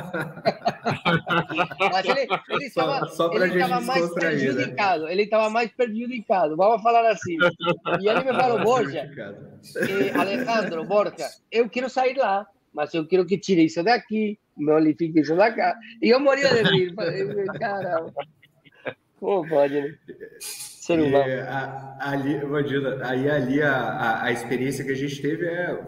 [1.92, 3.08] mas ele, ele estava.
[3.08, 4.14] Só, só ele estava mais né?
[4.14, 5.04] prejudicado.
[5.06, 5.12] Né?
[5.12, 6.58] Ele estava mais prejudicado.
[6.58, 7.38] Vamos falar assim.
[8.00, 9.10] E ele me falou, Borja,
[9.78, 14.72] eh, Alejandro, Borja, eu quero sair lá, mas eu quero que tire isso daqui me
[14.72, 15.78] olifique isso na cara.
[16.02, 16.94] E eu moria de rir.
[16.94, 18.14] Falei, caramba.
[19.20, 19.96] Como pode, né?
[20.40, 21.26] Ser humano.
[22.00, 25.80] ali, imagina, aí ali a, a, a, experiência que a gente teve é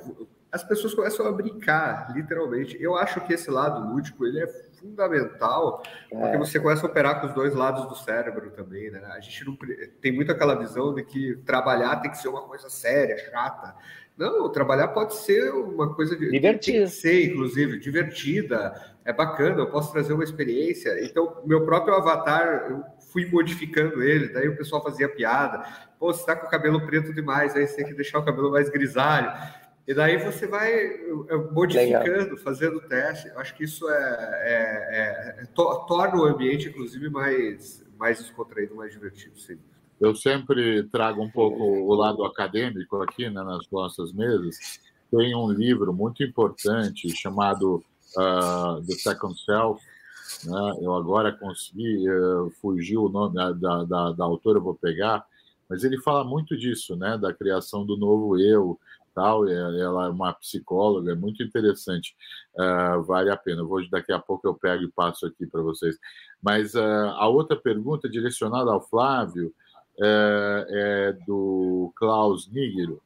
[0.51, 2.77] as pessoas começam a brincar, literalmente.
[2.79, 6.37] Eu acho que esse lado lúdico ele é fundamental, porque é.
[6.37, 9.03] você começa a operar com os dois lados do cérebro também, né?
[9.15, 9.57] A gente não
[9.99, 13.75] tem muito aquela visão de que trabalhar tem que ser uma coisa séria, chata.
[14.23, 18.73] Não, trabalhar pode ser uma coisa divertida, ser, inclusive, divertida,
[19.03, 21.03] é bacana, eu posso trazer uma experiência.
[21.03, 25.65] Então, meu próprio avatar, eu fui modificando ele, daí o pessoal fazia piada.
[25.99, 28.49] Pô, você está com o cabelo preto demais, aí você tem que deixar o cabelo
[28.49, 29.29] mais grisalho.
[29.85, 32.37] E daí você vai é, modificando, Legal.
[32.37, 33.27] fazendo teste.
[33.27, 38.73] Eu acho que isso é, é, é to, torna o ambiente, inclusive, mais, mais descontraído,
[38.73, 39.37] mais divertido.
[39.37, 39.59] Sim.
[39.99, 44.79] Eu sempre trago um pouco o lado acadêmico aqui né, nas nossas mesas.
[45.09, 47.83] Tem um livro muito importante chamado
[48.17, 49.81] uh, The Second Self.
[50.45, 50.77] Né?
[50.81, 53.51] Eu agora consegui uh, fugir o nome da,
[53.83, 55.25] da, da autora, vou pegar,
[55.69, 57.17] mas ele fala muito disso, né?
[57.17, 58.79] da criação do novo eu,
[59.13, 62.15] tal, ela é uma psicóloga, é muito interessante,
[62.55, 63.63] uh, vale a pena.
[63.91, 65.97] Daqui a pouco eu pego e passo aqui para vocês.
[66.41, 69.53] Mas uh, a outra pergunta direcionada ao Flávio
[69.99, 73.01] é do Klaus Nigro.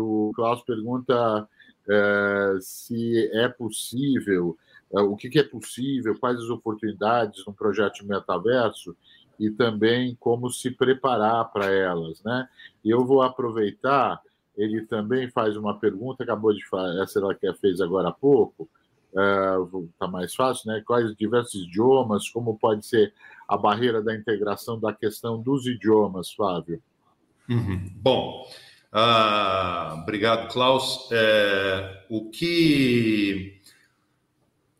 [0.00, 1.48] o Klaus pergunta
[2.60, 4.56] se é possível,
[4.90, 8.96] o que, que é possível, quais as oportunidades no projeto de metaverso
[9.40, 12.48] e também como se preparar para elas, né?
[12.84, 14.20] E eu vou aproveitar
[14.56, 18.68] ele também faz uma pergunta, acabou de falar, essa ela que fez agora há pouco,
[19.12, 20.82] está é, mais fácil, né?
[20.86, 23.12] Quais diversos idiomas, como pode ser
[23.48, 26.82] a barreira da integração da questão dos idiomas, Flávio?
[27.48, 27.90] Uhum.
[27.96, 28.48] Bom,
[28.92, 31.08] uh, obrigado, Klaus.
[31.12, 33.60] É, o que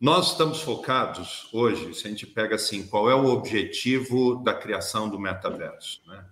[0.01, 5.07] nós estamos focados hoje, se a gente pega assim, qual é o objetivo da criação
[5.07, 6.01] do metaverso?
[6.07, 6.25] Né?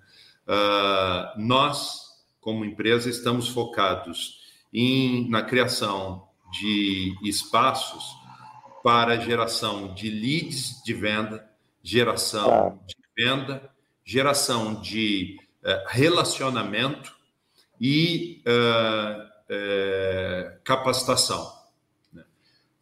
[0.47, 2.11] Uh, nós
[2.41, 4.41] como empresa, estamos focados
[4.73, 8.03] em, na criação de espaços
[8.83, 11.49] para geração de leads de venda,
[11.83, 12.77] geração tá.
[12.87, 13.69] de venda,
[14.03, 17.15] geração de uh, relacionamento
[17.79, 21.51] e uh, uh, capacitação.
[22.11, 22.23] Né?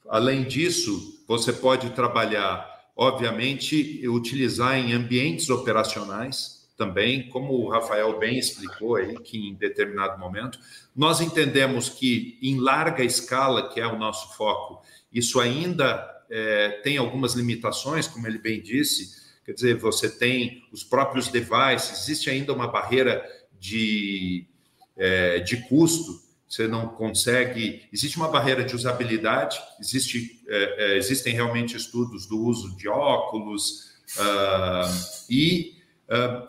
[0.10, 8.40] Além disso, você pode trabalhar, obviamente, utilizar em ambientes operacionais também, como o Rafael bem
[8.40, 10.58] explicou aí, que em determinado momento,
[10.96, 14.82] nós entendemos que em larga escala, que é o nosso foco,
[15.12, 20.82] isso ainda é, tem algumas limitações, como ele bem disse, quer dizer, você tem os
[20.82, 23.26] próprios devices, existe ainda uma barreira
[23.60, 24.48] de,
[24.96, 27.84] é, de custo, você não consegue.
[27.92, 33.92] Existe uma barreira de usabilidade, existe, é, é existem realmente estudos do uso de óculos
[34.18, 35.79] uh, e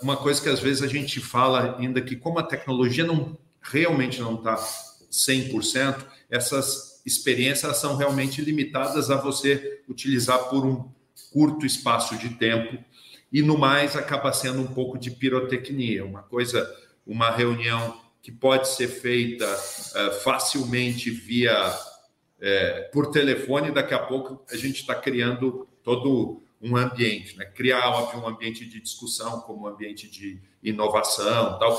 [0.01, 4.21] uma coisa que às vezes a gente fala ainda que como a tecnologia não realmente
[4.21, 4.57] não está
[5.11, 10.89] 100%, essas experiências são realmente limitadas a você utilizar por um
[11.33, 12.83] curto espaço de tempo.
[13.33, 16.69] E no mais acaba sendo um pouco de pirotecnia, uma coisa,
[17.07, 24.45] uma reunião que pode ser feita uh, facilmente via uh, por telefone, daqui a pouco
[24.51, 27.47] a gente está criando todo um ambiente, né?
[27.47, 31.77] criar óbvio, um ambiente de discussão como um ambiente de inovação, tal,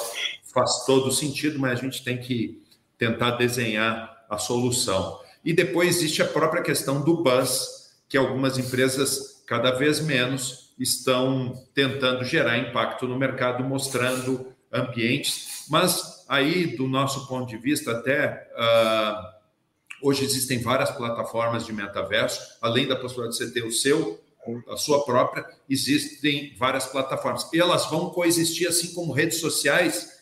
[0.52, 2.64] faz todo sentido, mas a gente tem que
[2.98, 5.20] tentar desenhar a solução.
[5.45, 11.53] E depois existe a própria questão do buzz, que algumas empresas cada vez menos estão
[11.74, 18.48] tentando gerar impacto no mercado, mostrando ambientes, mas aí do nosso ponto de vista até
[18.56, 24.20] uh, hoje existem várias plataformas de metaverso, além da possibilidade de você ter o seu
[24.69, 27.47] a sua própria, existem várias plataformas.
[27.53, 30.22] E elas vão coexistir, assim como redes sociais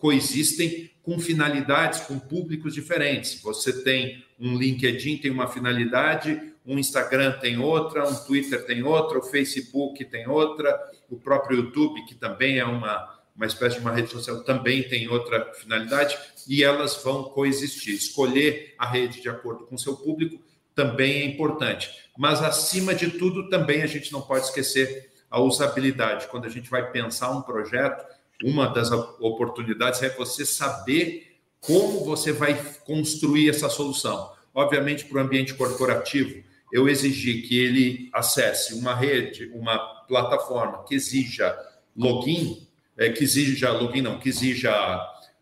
[0.00, 3.40] coexistem com finalidades, com públicos diferentes.
[3.42, 9.18] Você tem um LinkedIn, tem uma finalidade, um Instagram tem outra, um Twitter tem outra,
[9.18, 10.78] o Facebook tem outra,
[11.10, 15.08] o próprio YouTube, que também é uma, uma espécie de uma rede social, também tem
[15.08, 16.18] outra finalidade,
[16.48, 17.94] e elas vão coexistir.
[17.94, 20.40] Escolher a rede de acordo com seu público
[20.80, 21.90] também é importante.
[22.16, 26.26] Mas, acima de tudo, também a gente não pode esquecer a usabilidade.
[26.28, 28.02] Quando a gente vai pensar um projeto,
[28.42, 32.54] uma das oportunidades é você saber como você vai
[32.86, 34.32] construir essa solução.
[34.54, 36.42] Obviamente, para o ambiente corporativo,
[36.72, 39.78] eu exigi que ele acesse uma rede, uma
[40.08, 41.54] plataforma que exija
[41.94, 42.66] login,
[42.96, 44.72] é, que exija login, não, que exija,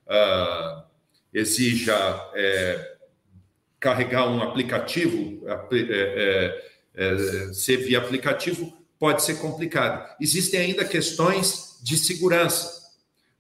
[0.06, 0.82] uh,
[1.32, 1.94] exija
[2.34, 2.97] é,
[3.80, 6.64] carregar um aplicativo, é, é,
[6.94, 10.16] é, ser via aplicativo, pode ser complicado.
[10.20, 12.88] Existem ainda questões de segurança.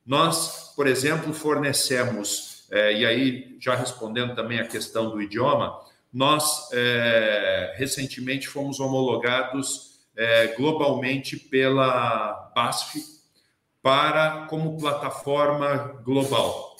[0.06, 5.78] Nós, por exemplo, fornecemos é, e aí já respondendo também a questão do idioma,
[6.12, 9.88] nós é, recentemente fomos homologados
[10.56, 13.00] globalmente pela BASF
[13.80, 16.76] para como plataforma global.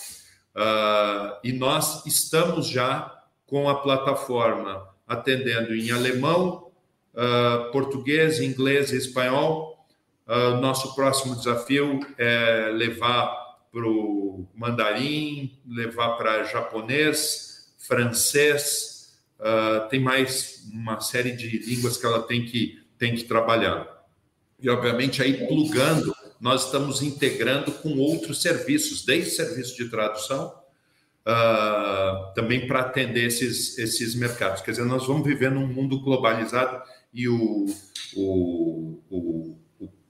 [0.58, 3.17] Uh, e nós estamos já
[3.48, 6.70] com a plataforma atendendo em alemão,
[7.14, 9.86] uh, português, inglês e espanhol.
[10.26, 13.26] Uh, nosso próximo desafio é levar
[13.72, 22.04] para o mandarim, levar para japonês, francês, uh, tem mais uma série de línguas que
[22.04, 23.88] ela tem que, tem que trabalhar.
[24.60, 30.54] E, obviamente, aí plugando nós estamos integrando com outros serviços, desde serviço de tradução,
[31.26, 34.60] uh, também para atender esses, esses mercados.
[34.62, 36.82] Quer dizer, nós vamos viver num mundo globalizado
[37.12, 37.66] e o,
[38.16, 39.58] o, o,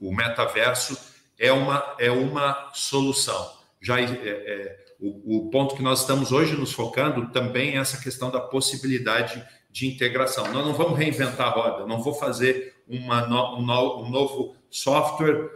[0.00, 0.98] o metaverso
[1.38, 3.56] é uma, é uma solução.
[3.80, 8.02] Já é, é, o, o ponto que nós estamos hoje nos focando também é essa
[8.02, 10.52] questão da possibilidade de integração.
[10.52, 14.56] Nós não vamos reinventar a roda, não vou fazer uma no, um, no, um novo
[14.70, 15.50] software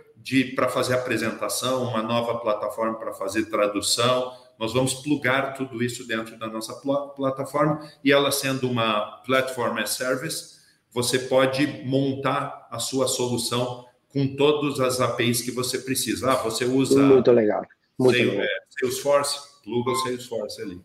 [0.54, 4.32] para fazer apresentação, uma nova plataforma para fazer tradução.
[4.58, 9.78] Nós vamos plugar tudo isso dentro da nossa pl plataforma e ela sendo uma platform
[9.78, 10.60] as service,
[10.90, 16.32] você pode montar a sua solução com todas as APIs que você precisa.
[16.32, 17.62] Ah, você usa muito legal,
[17.98, 18.56] muito Salesforce, legal.
[18.68, 20.80] Salesforce, pluga o Salesforce ali.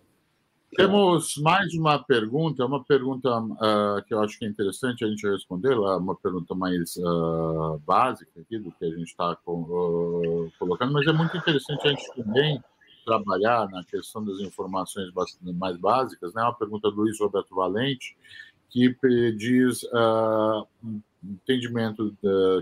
[0.75, 5.27] Temos mais uma pergunta, uma pergunta uh, que eu acho que é interessante a gente
[5.27, 11.07] responder, uma pergunta mais uh, básica aqui do que a gente está uh, colocando, mas
[11.07, 12.61] é muito interessante a gente também
[13.07, 15.09] trabalhar na questão das informações
[15.55, 16.33] mais básicas.
[16.33, 16.43] Né?
[16.43, 18.17] Uma pergunta do Luiz Roberto Valente,
[18.69, 18.93] que
[19.37, 19.85] diz
[21.23, 22.15] entendimento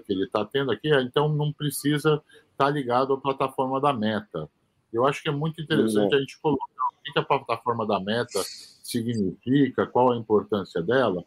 [0.05, 4.47] que ele está tendo aqui, então não precisa estar tá ligado à plataforma da Meta.
[4.93, 8.39] Eu acho que é muito interessante a gente colocar o que a plataforma da Meta
[8.83, 11.25] significa, qual a importância dela.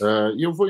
[0.00, 0.66] Uh, e eu vou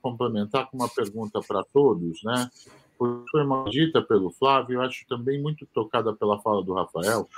[0.00, 2.50] complementar com uma pergunta para todos, né?
[2.98, 7.28] Foi uma dita pelo Flávio, eu acho também muito tocada pela fala do Rafael,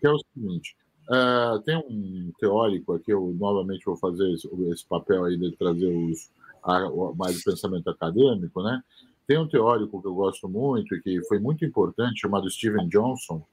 [0.00, 0.76] que é o seguinte:
[1.08, 5.86] uh, tem um teórico aqui, eu novamente vou fazer esse, esse papel aí de trazer
[5.86, 6.30] os,
[6.62, 6.80] a,
[7.16, 8.82] mais o pensamento acadêmico, né?
[9.26, 13.44] Tem um teórico que eu gosto muito e que foi muito importante, chamado Steven Johnson,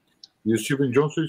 [0.47, 1.23] e o Steven Johnson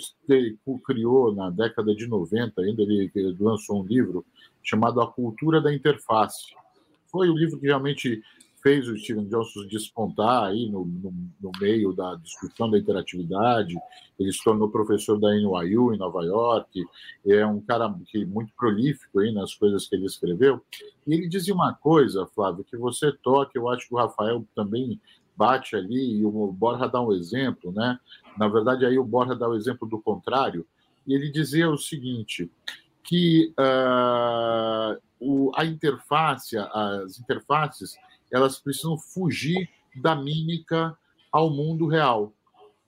[0.87, 3.11] criou na década de 90, ainda ele
[3.41, 4.25] lançou um livro
[4.63, 6.55] chamado A Cultura da Interface.
[7.11, 8.23] Foi o livro que realmente
[8.69, 13.75] fez o Steven Johnson despontar aí no, no, no, meio da discussão da interatividade.
[14.19, 16.85] Ele se tornou professor da NYU em Nova York.
[17.27, 20.61] É um cara que muito prolífico aí nas coisas que ele escreveu.
[21.07, 25.01] E ele dizia uma coisa, Flávio, que você toca, eu acho que o Rafael também
[25.35, 27.99] bate ali, e o Borja dá um exemplo, né?
[28.37, 30.67] Na verdade, aí o Borja dá o exemplo do contrário,
[31.07, 32.51] e ele dizia o seguinte,
[33.05, 37.97] que uh, o, a interface, as interfaces,
[38.33, 39.69] elas precisam fugir
[40.01, 40.97] da mímica
[41.33, 42.33] ao mundo real.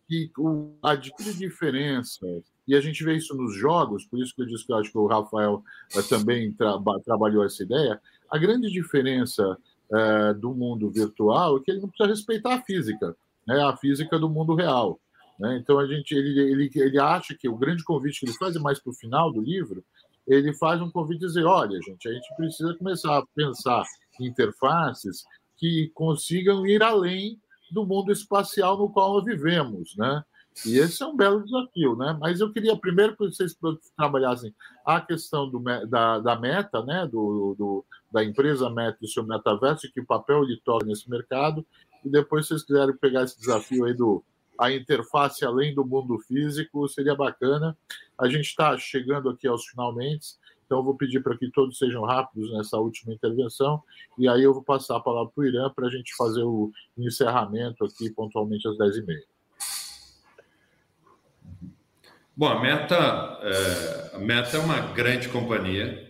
[0.08, 2.26] E o, adquire diferença,
[2.66, 4.90] e a gente vê isso nos jogos, por isso que eu disse que eu acho
[4.90, 5.62] que o Rafael
[5.94, 8.00] uh, também tra trabalhou essa ideia,
[8.30, 9.56] a grande diferença
[9.92, 14.18] é, do mundo virtual é que ele não precisa respeitar a física, né, a física
[14.18, 15.00] do mundo real.
[15.38, 15.58] Né?
[15.60, 18.78] Então a gente ele, ele, ele acha que o grande convite que ele faz mais
[18.78, 19.82] para o final do livro,
[20.28, 23.82] ele faz um convite dizer, olha, gente, a gente precisa começar a pensar
[24.20, 25.24] interfaces
[25.56, 27.40] que consigam ir além
[27.70, 30.24] do mundo espacial no qual nós vivemos, né?
[30.66, 32.16] E esse é um belo desafio, né?
[32.20, 33.56] Mas eu queria primeiro que vocês
[33.96, 37.06] trabalhassem a questão do, da, da meta, né?
[37.06, 41.64] Do, do, da empresa meta e seu metaverso, que papel ele toca nesse mercado.
[42.04, 44.24] E depois, vocês quiserem pegar esse desafio aí do
[44.58, 47.74] a interface além do mundo físico, seria bacana.
[48.18, 50.34] A gente está chegando aqui aos finalmente,
[50.70, 53.82] então eu vou pedir para que todos sejam rápidos nessa última intervenção,
[54.16, 56.70] e aí eu vou passar a palavra para o Irã para a gente fazer o
[56.96, 59.18] encerramento aqui pontualmente às 10h30.
[62.36, 62.94] Bom, a Meta,
[63.42, 66.08] é, a Meta é uma grande companhia,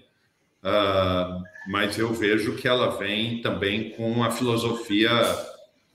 [0.63, 5.11] uh, mas eu vejo que ela vem também com a filosofia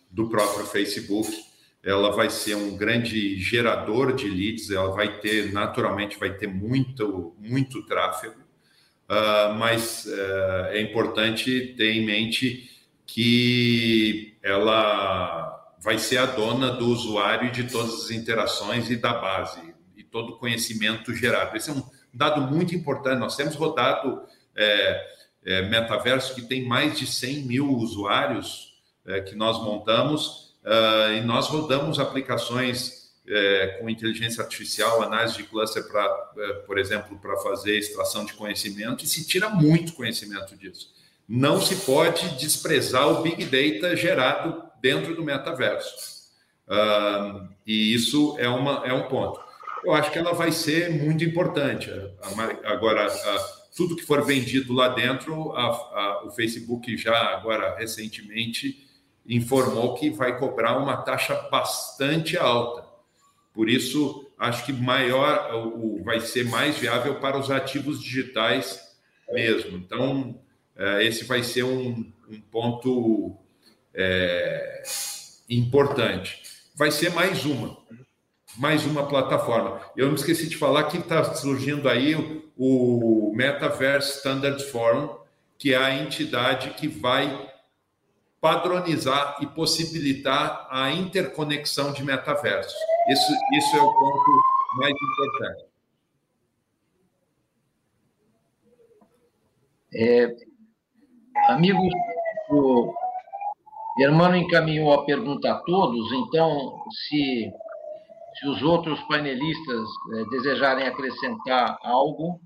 [0.09, 1.31] do próprio Facebook.
[1.83, 7.35] Ela vai ser um grande gerador de leads, ela vai ter, naturalmente, vai ter muito,
[7.37, 8.44] muito tráfego,
[9.09, 12.69] uh, mas uh, é importante ter em mente
[13.05, 19.13] que ela vai ser a dona do usuário e de todas as interações e da
[19.13, 19.75] base
[20.15, 21.57] todo o conhecimento gerado.
[21.57, 21.83] Esse é um
[22.13, 23.19] dado muito importante.
[23.19, 24.21] Nós temos rodado
[24.55, 25.07] é,
[25.43, 31.19] é, metaverso que tem mais de 100 mil usuários é, que nós montamos uh, e
[31.19, 37.35] nós rodamos aplicações é, com inteligência artificial, análise de cluster, para, é, por exemplo, para
[37.37, 40.93] fazer extração de conhecimento, e se tira muito conhecimento disso.
[41.27, 46.15] Não se pode desprezar o Big Data gerado dentro do metaverso.
[47.65, 49.39] E isso é, uma, é um ponto.
[49.83, 51.91] Eu acho que ela vai ser muito importante.
[52.63, 53.07] Agora,
[53.75, 58.87] tudo que for vendido lá dentro, a, a, o Facebook já agora recentemente
[59.27, 62.84] informou que vai cobrar uma taxa bastante alta.
[63.55, 68.81] Por isso, acho que maior o, vai ser mais viável para os ativos digitais
[69.31, 69.77] mesmo.
[69.77, 70.39] Então,
[70.75, 73.35] é, esse vai ser um, um ponto
[73.93, 74.83] é,
[75.49, 76.41] importante.
[76.75, 77.77] Vai ser mais uma,
[78.57, 79.79] mais uma plataforma.
[79.95, 82.13] Eu não esqueci de falar que está surgindo aí
[82.57, 85.15] o Metaverse Standards Forum,
[85.57, 87.49] que é a entidade que vai
[88.41, 92.75] padronizar e possibilitar a interconexão de metaversos.
[93.07, 94.41] Isso, isso é o ponto
[94.77, 95.65] mais importante.
[99.93, 100.35] É,
[101.49, 101.93] amigos,
[102.49, 102.93] o
[103.99, 107.51] Hermano encaminhou a pergunta a todos, então, se,
[108.39, 112.41] se os outros panelistas é, desejarem acrescentar algo,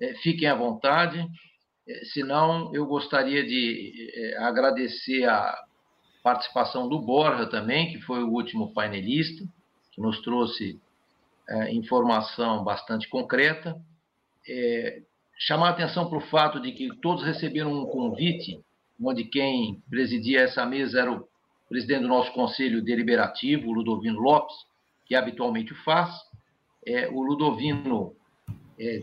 [0.00, 1.24] é, fiquem à vontade.
[1.88, 5.56] É, se não, eu gostaria de é, agradecer a
[6.22, 9.44] participação do Borja também, que foi o último painelista,
[10.00, 10.80] nos trouxe
[11.48, 13.76] é, informação bastante concreta.
[14.48, 15.02] É,
[15.38, 18.58] chamar a atenção para o fato de que todos receberam um convite,
[19.02, 21.28] onde quem presidia essa mesa era o
[21.68, 24.56] presidente do nosso conselho deliberativo, Ludovino Lopes,
[25.06, 26.10] que habitualmente o faz.
[26.86, 28.14] É, o Ludovino
[28.78, 29.02] é,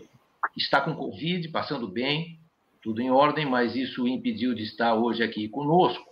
[0.56, 2.40] está com Covid, passando bem,
[2.82, 6.06] tudo em ordem, mas isso o impediu de estar hoje aqui conosco.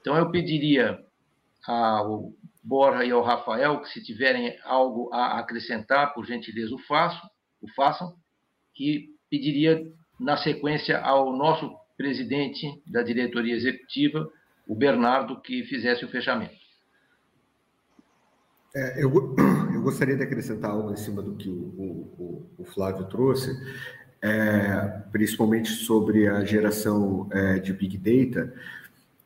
[0.00, 1.02] Então, eu pediria
[1.66, 2.32] ao
[2.64, 7.20] Borja e ao Rafael que, se tiverem algo a acrescentar, por gentileza, o, faço,
[7.60, 8.14] o façam,
[8.78, 9.82] e pediria,
[10.18, 14.30] na sequência, ao nosso presidente da diretoria executiva,
[14.66, 16.54] o Bernardo, que fizesse o fechamento.
[18.74, 19.10] É, eu,
[19.74, 23.50] eu, gostaria de acrescentar algo em cima do que o, o, o Flávio trouxe,
[24.22, 28.52] é, principalmente sobre a geração é, de Big Data,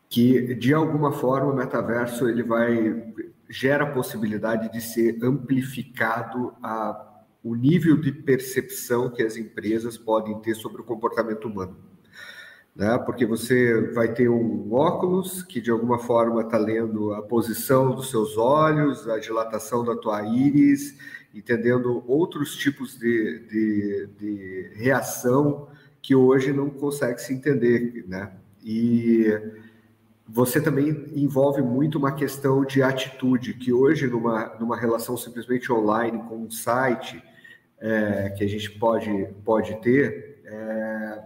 [0.08, 3.12] que de alguma forma o metaverso ele vai
[3.50, 7.04] gera a possibilidade de ser amplificado a
[7.42, 11.76] o nível de percepção que as empresas podem ter sobre o comportamento humano.
[12.74, 12.98] Né?
[12.98, 18.10] Porque você vai ter um óculos que de alguma forma está lendo a posição dos
[18.10, 20.98] seus olhos, a dilatação da tua íris,
[21.34, 25.68] entendendo outros tipos de, de, de reação
[26.02, 28.32] que hoje não consegue se entender, né?
[28.62, 29.26] E
[30.28, 36.22] você também envolve muito uma questão de atitude, que hoje, numa, numa relação simplesmente online
[36.28, 37.22] com um site
[37.80, 41.22] é, que a gente pode, pode ter, é,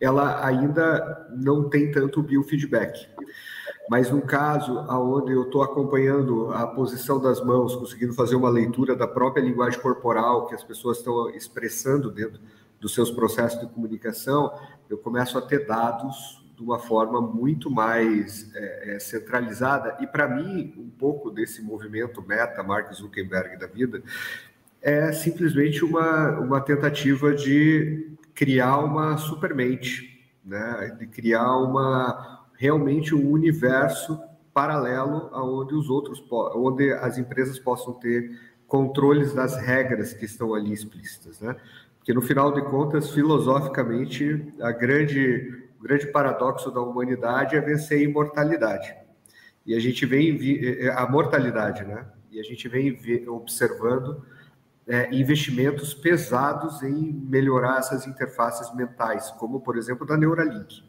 [0.00, 3.06] ela ainda não tem tanto biofeedback.
[3.90, 8.96] Mas no caso onde eu estou acompanhando a posição das mãos, conseguindo fazer uma leitura
[8.96, 12.40] da própria linguagem corporal que as pessoas estão expressando dentro
[12.80, 14.52] dos seus processos de comunicação,
[14.88, 19.96] eu começo a ter dados de uma forma muito mais é, é, centralizada.
[20.00, 24.02] E para mim, um pouco desse movimento meta, Mark Zuckerberg da vida,
[24.82, 30.96] é simplesmente uma, uma tentativa de criar uma supermente, né?
[30.98, 34.20] de criar uma realmente um universo
[34.52, 36.20] paralelo aonde os outros,
[36.56, 38.36] onde as empresas possam ter
[38.66, 41.54] controles das regras que estão ali explícitas, né?
[41.98, 48.00] Porque no final de contas, filosoficamente, a grande o grande paradoxo da humanidade é vencer
[48.00, 48.94] a imortalidade.
[49.64, 52.06] E a gente vem eh, eh, a mortalidade, né?
[52.30, 52.98] E a gente vem
[53.28, 54.24] observando
[54.86, 60.82] é, investimentos pesados em melhorar essas interfaces mentais, como por exemplo da Neuralink,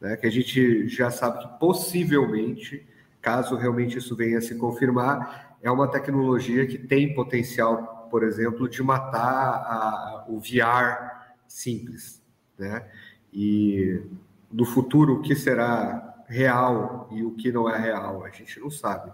[0.00, 0.16] né?
[0.16, 2.86] Que a gente já sabe que possivelmente,
[3.20, 8.68] caso realmente isso venha a se confirmar, é uma tecnologia que tem potencial, por exemplo,
[8.68, 12.22] de matar a, o VR simples,
[12.58, 12.86] né?
[13.32, 14.02] E
[14.50, 18.70] no futuro, o que será real e o que não é real, a gente não
[18.70, 19.10] sabe.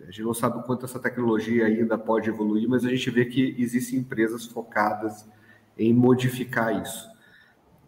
[0.00, 3.24] A gente não sabe o quanto essa tecnologia ainda pode evoluir, mas a gente vê
[3.24, 5.28] que existem empresas focadas
[5.78, 7.08] em modificar isso.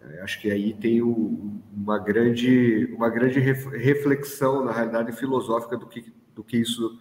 [0.00, 6.12] Eu acho que aí tem uma grande, uma grande reflexão, na realidade, filosófica do que,
[6.34, 6.98] do que isso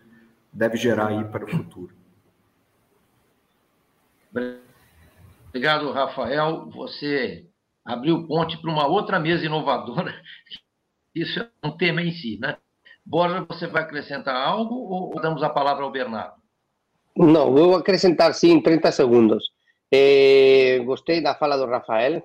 [0.52, 1.96] deve gerar aí para o futuro.
[5.50, 6.70] Obrigado, Rafael.
[6.72, 7.47] Você
[7.88, 10.14] abriu ponte para uma outra mesa inovadora.
[11.16, 12.58] Isso é um tema em si, né?
[13.04, 16.36] Borja, você vai acrescentar algo ou damos a palavra ao Bernardo?
[17.16, 19.52] Não, vou acrescentar sim em 30 segundos.
[19.90, 22.22] É, gostei da fala do Rafael,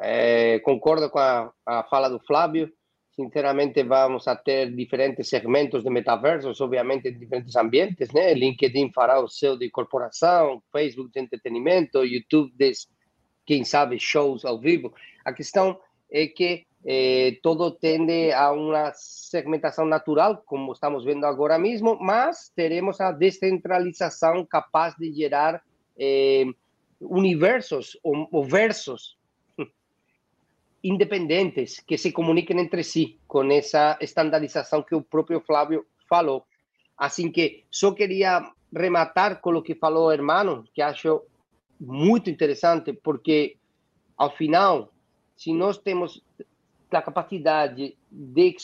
[0.00, 2.70] é, concordo com a, a fala do Flávio.
[3.14, 8.34] Sinceramente, vamos a ter diferentes segmentos de metaversos, obviamente, em diferentes ambientes, né?
[8.34, 12.72] LinkedIn fará o seu de corporação, Facebook de entretenimento, YouTube de,
[13.44, 14.92] quem sabe, shows ao vivo.
[15.24, 15.78] A questão
[16.10, 22.52] é que eh, todo tende a uma segmentação natural, como estamos vendo agora mesmo, mas
[22.54, 25.62] teremos a descentralização capaz de gerar
[25.98, 26.44] eh,
[27.00, 29.16] universos ou, ou versos
[30.84, 36.44] independentes que se comuniquem entre si com essa estandarização que o próprio Flávio falou.
[36.96, 41.22] Assim que só queria rematar com o que falou o irmão, que acho
[41.80, 43.56] muito interessante, porque
[44.16, 44.92] ao final,
[45.36, 46.22] se nós temos
[46.90, 48.56] a capacidade de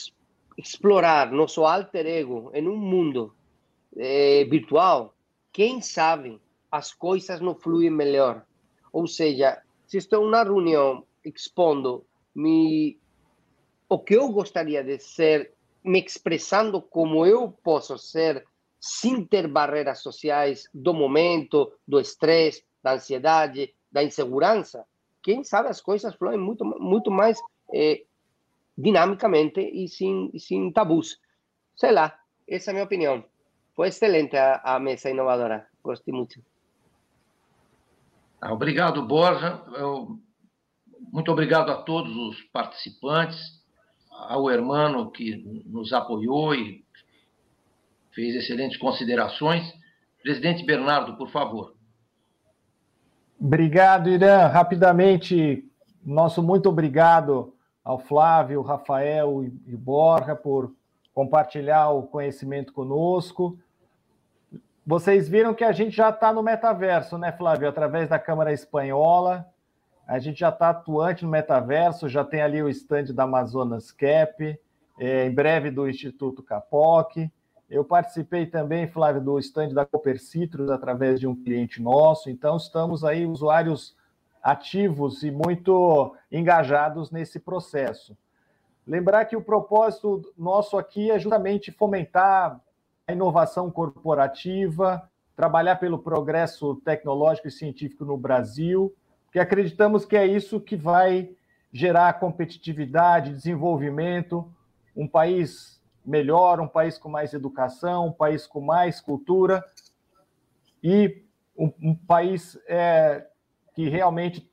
[0.57, 3.33] explorar nosso alter ego em um mundo
[3.97, 5.13] eh, virtual,
[5.51, 6.39] quem sabe
[6.71, 8.45] as coisas não fluem melhor.
[8.93, 12.97] Ou seja, se estou na reunião expondo me,
[13.89, 18.45] o que eu gostaria de ser, me expressando como eu posso ser,
[18.79, 24.85] sem ter barreiras sociais do momento, do estresse, da ansiedade, da insegurança,
[25.21, 27.39] quem sabe as coisas fluem muito, muito mais
[27.73, 28.03] eh,
[28.77, 31.19] dinamicamente e sem, sem tabus.
[31.75, 32.17] Sei lá,
[32.47, 33.23] essa é a minha opinião.
[33.75, 36.41] Foi excelente a, a mesa inovadora, gostei muito.
[38.41, 39.63] Ah, obrigado, Borja.
[39.75, 40.19] Eu,
[41.11, 43.61] muito obrigado a todos os participantes,
[44.09, 46.83] ao hermano que nos apoiou e
[48.13, 49.63] fez excelentes considerações.
[50.21, 51.75] Presidente Bernardo, por favor.
[53.43, 54.45] Obrigado, Irã.
[54.45, 55.67] Rapidamente,
[56.05, 60.71] nosso muito obrigado ao Flávio, Rafael e Borja por
[61.11, 63.57] compartilhar o conhecimento conosco.
[64.85, 67.67] Vocês viram que a gente já está no metaverso, né, Flávio?
[67.67, 69.47] Através da Câmara Espanhola.
[70.07, 74.59] A gente já está atuante no metaverso, já tem ali o estande da Amazonas Cap,
[74.99, 77.17] é, em breve do Instituto Capoc.
[77.71, 82.29] Eu participei também, Flávio, do estande da Cooper Citrus através de um cliente nosso.
[82.29, 83.95] Então, estamos aí, usuários
[84.43, 88.17] ativos e muito engajados nesse processo.
[88.85, 92.59] Lembrar que o propósito nosso aqui é justamente fomentar
[93.07, 98.93] a inovação corporativa, trabalhar pelo progresso tecnológico e científico no Brasil,
[99.23, 101.29] porque acreditamos que é isso que vai
[101.71, 104.45] gerar competitividade, desenvolvimento,
[104.93, 109.63] um país melhor, um país com mais educação, um país com mais cultura
[110.83, 111.23] e
[111.57, 113.27] um, um país é,
[113.75, 114.49] que realmente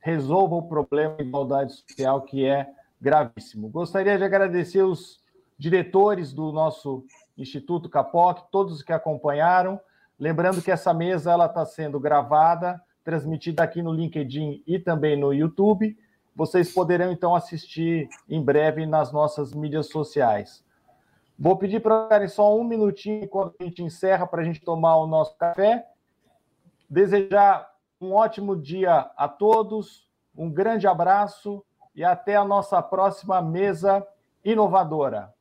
[0.00, 2.68] resolva o problema de igualdade social, que é
[3.00, 3.68] gravíssimo.
[3.68, 5.20] Gostaria de agradecer os
[5.58, 7.04] diretores do nosso
[7.36, 9.80] Instituto Capoc, todos que acompanharam.
[10.18, 15.32] Lembrando que essa mesa ela está sendo gravada, transmitida aqui no LinkedIn e também no
[15.32, 15.96] YouTube.
[16.34, 20.64] Vocês poderão então assistir em breve nas nossas mídias sociais.
[21.38, 24.96] Vou pedir para ficarem só um minutinho quando a gente encerra para a gente tomar
[24.96, 25.86] o nosso café.
[26.90, 27.70] Desejar
[28.00, 34.04] um ótimo dia a todos, um grande abraço e até a nossa próxima mesa
[34.44, 35.32] inovadora.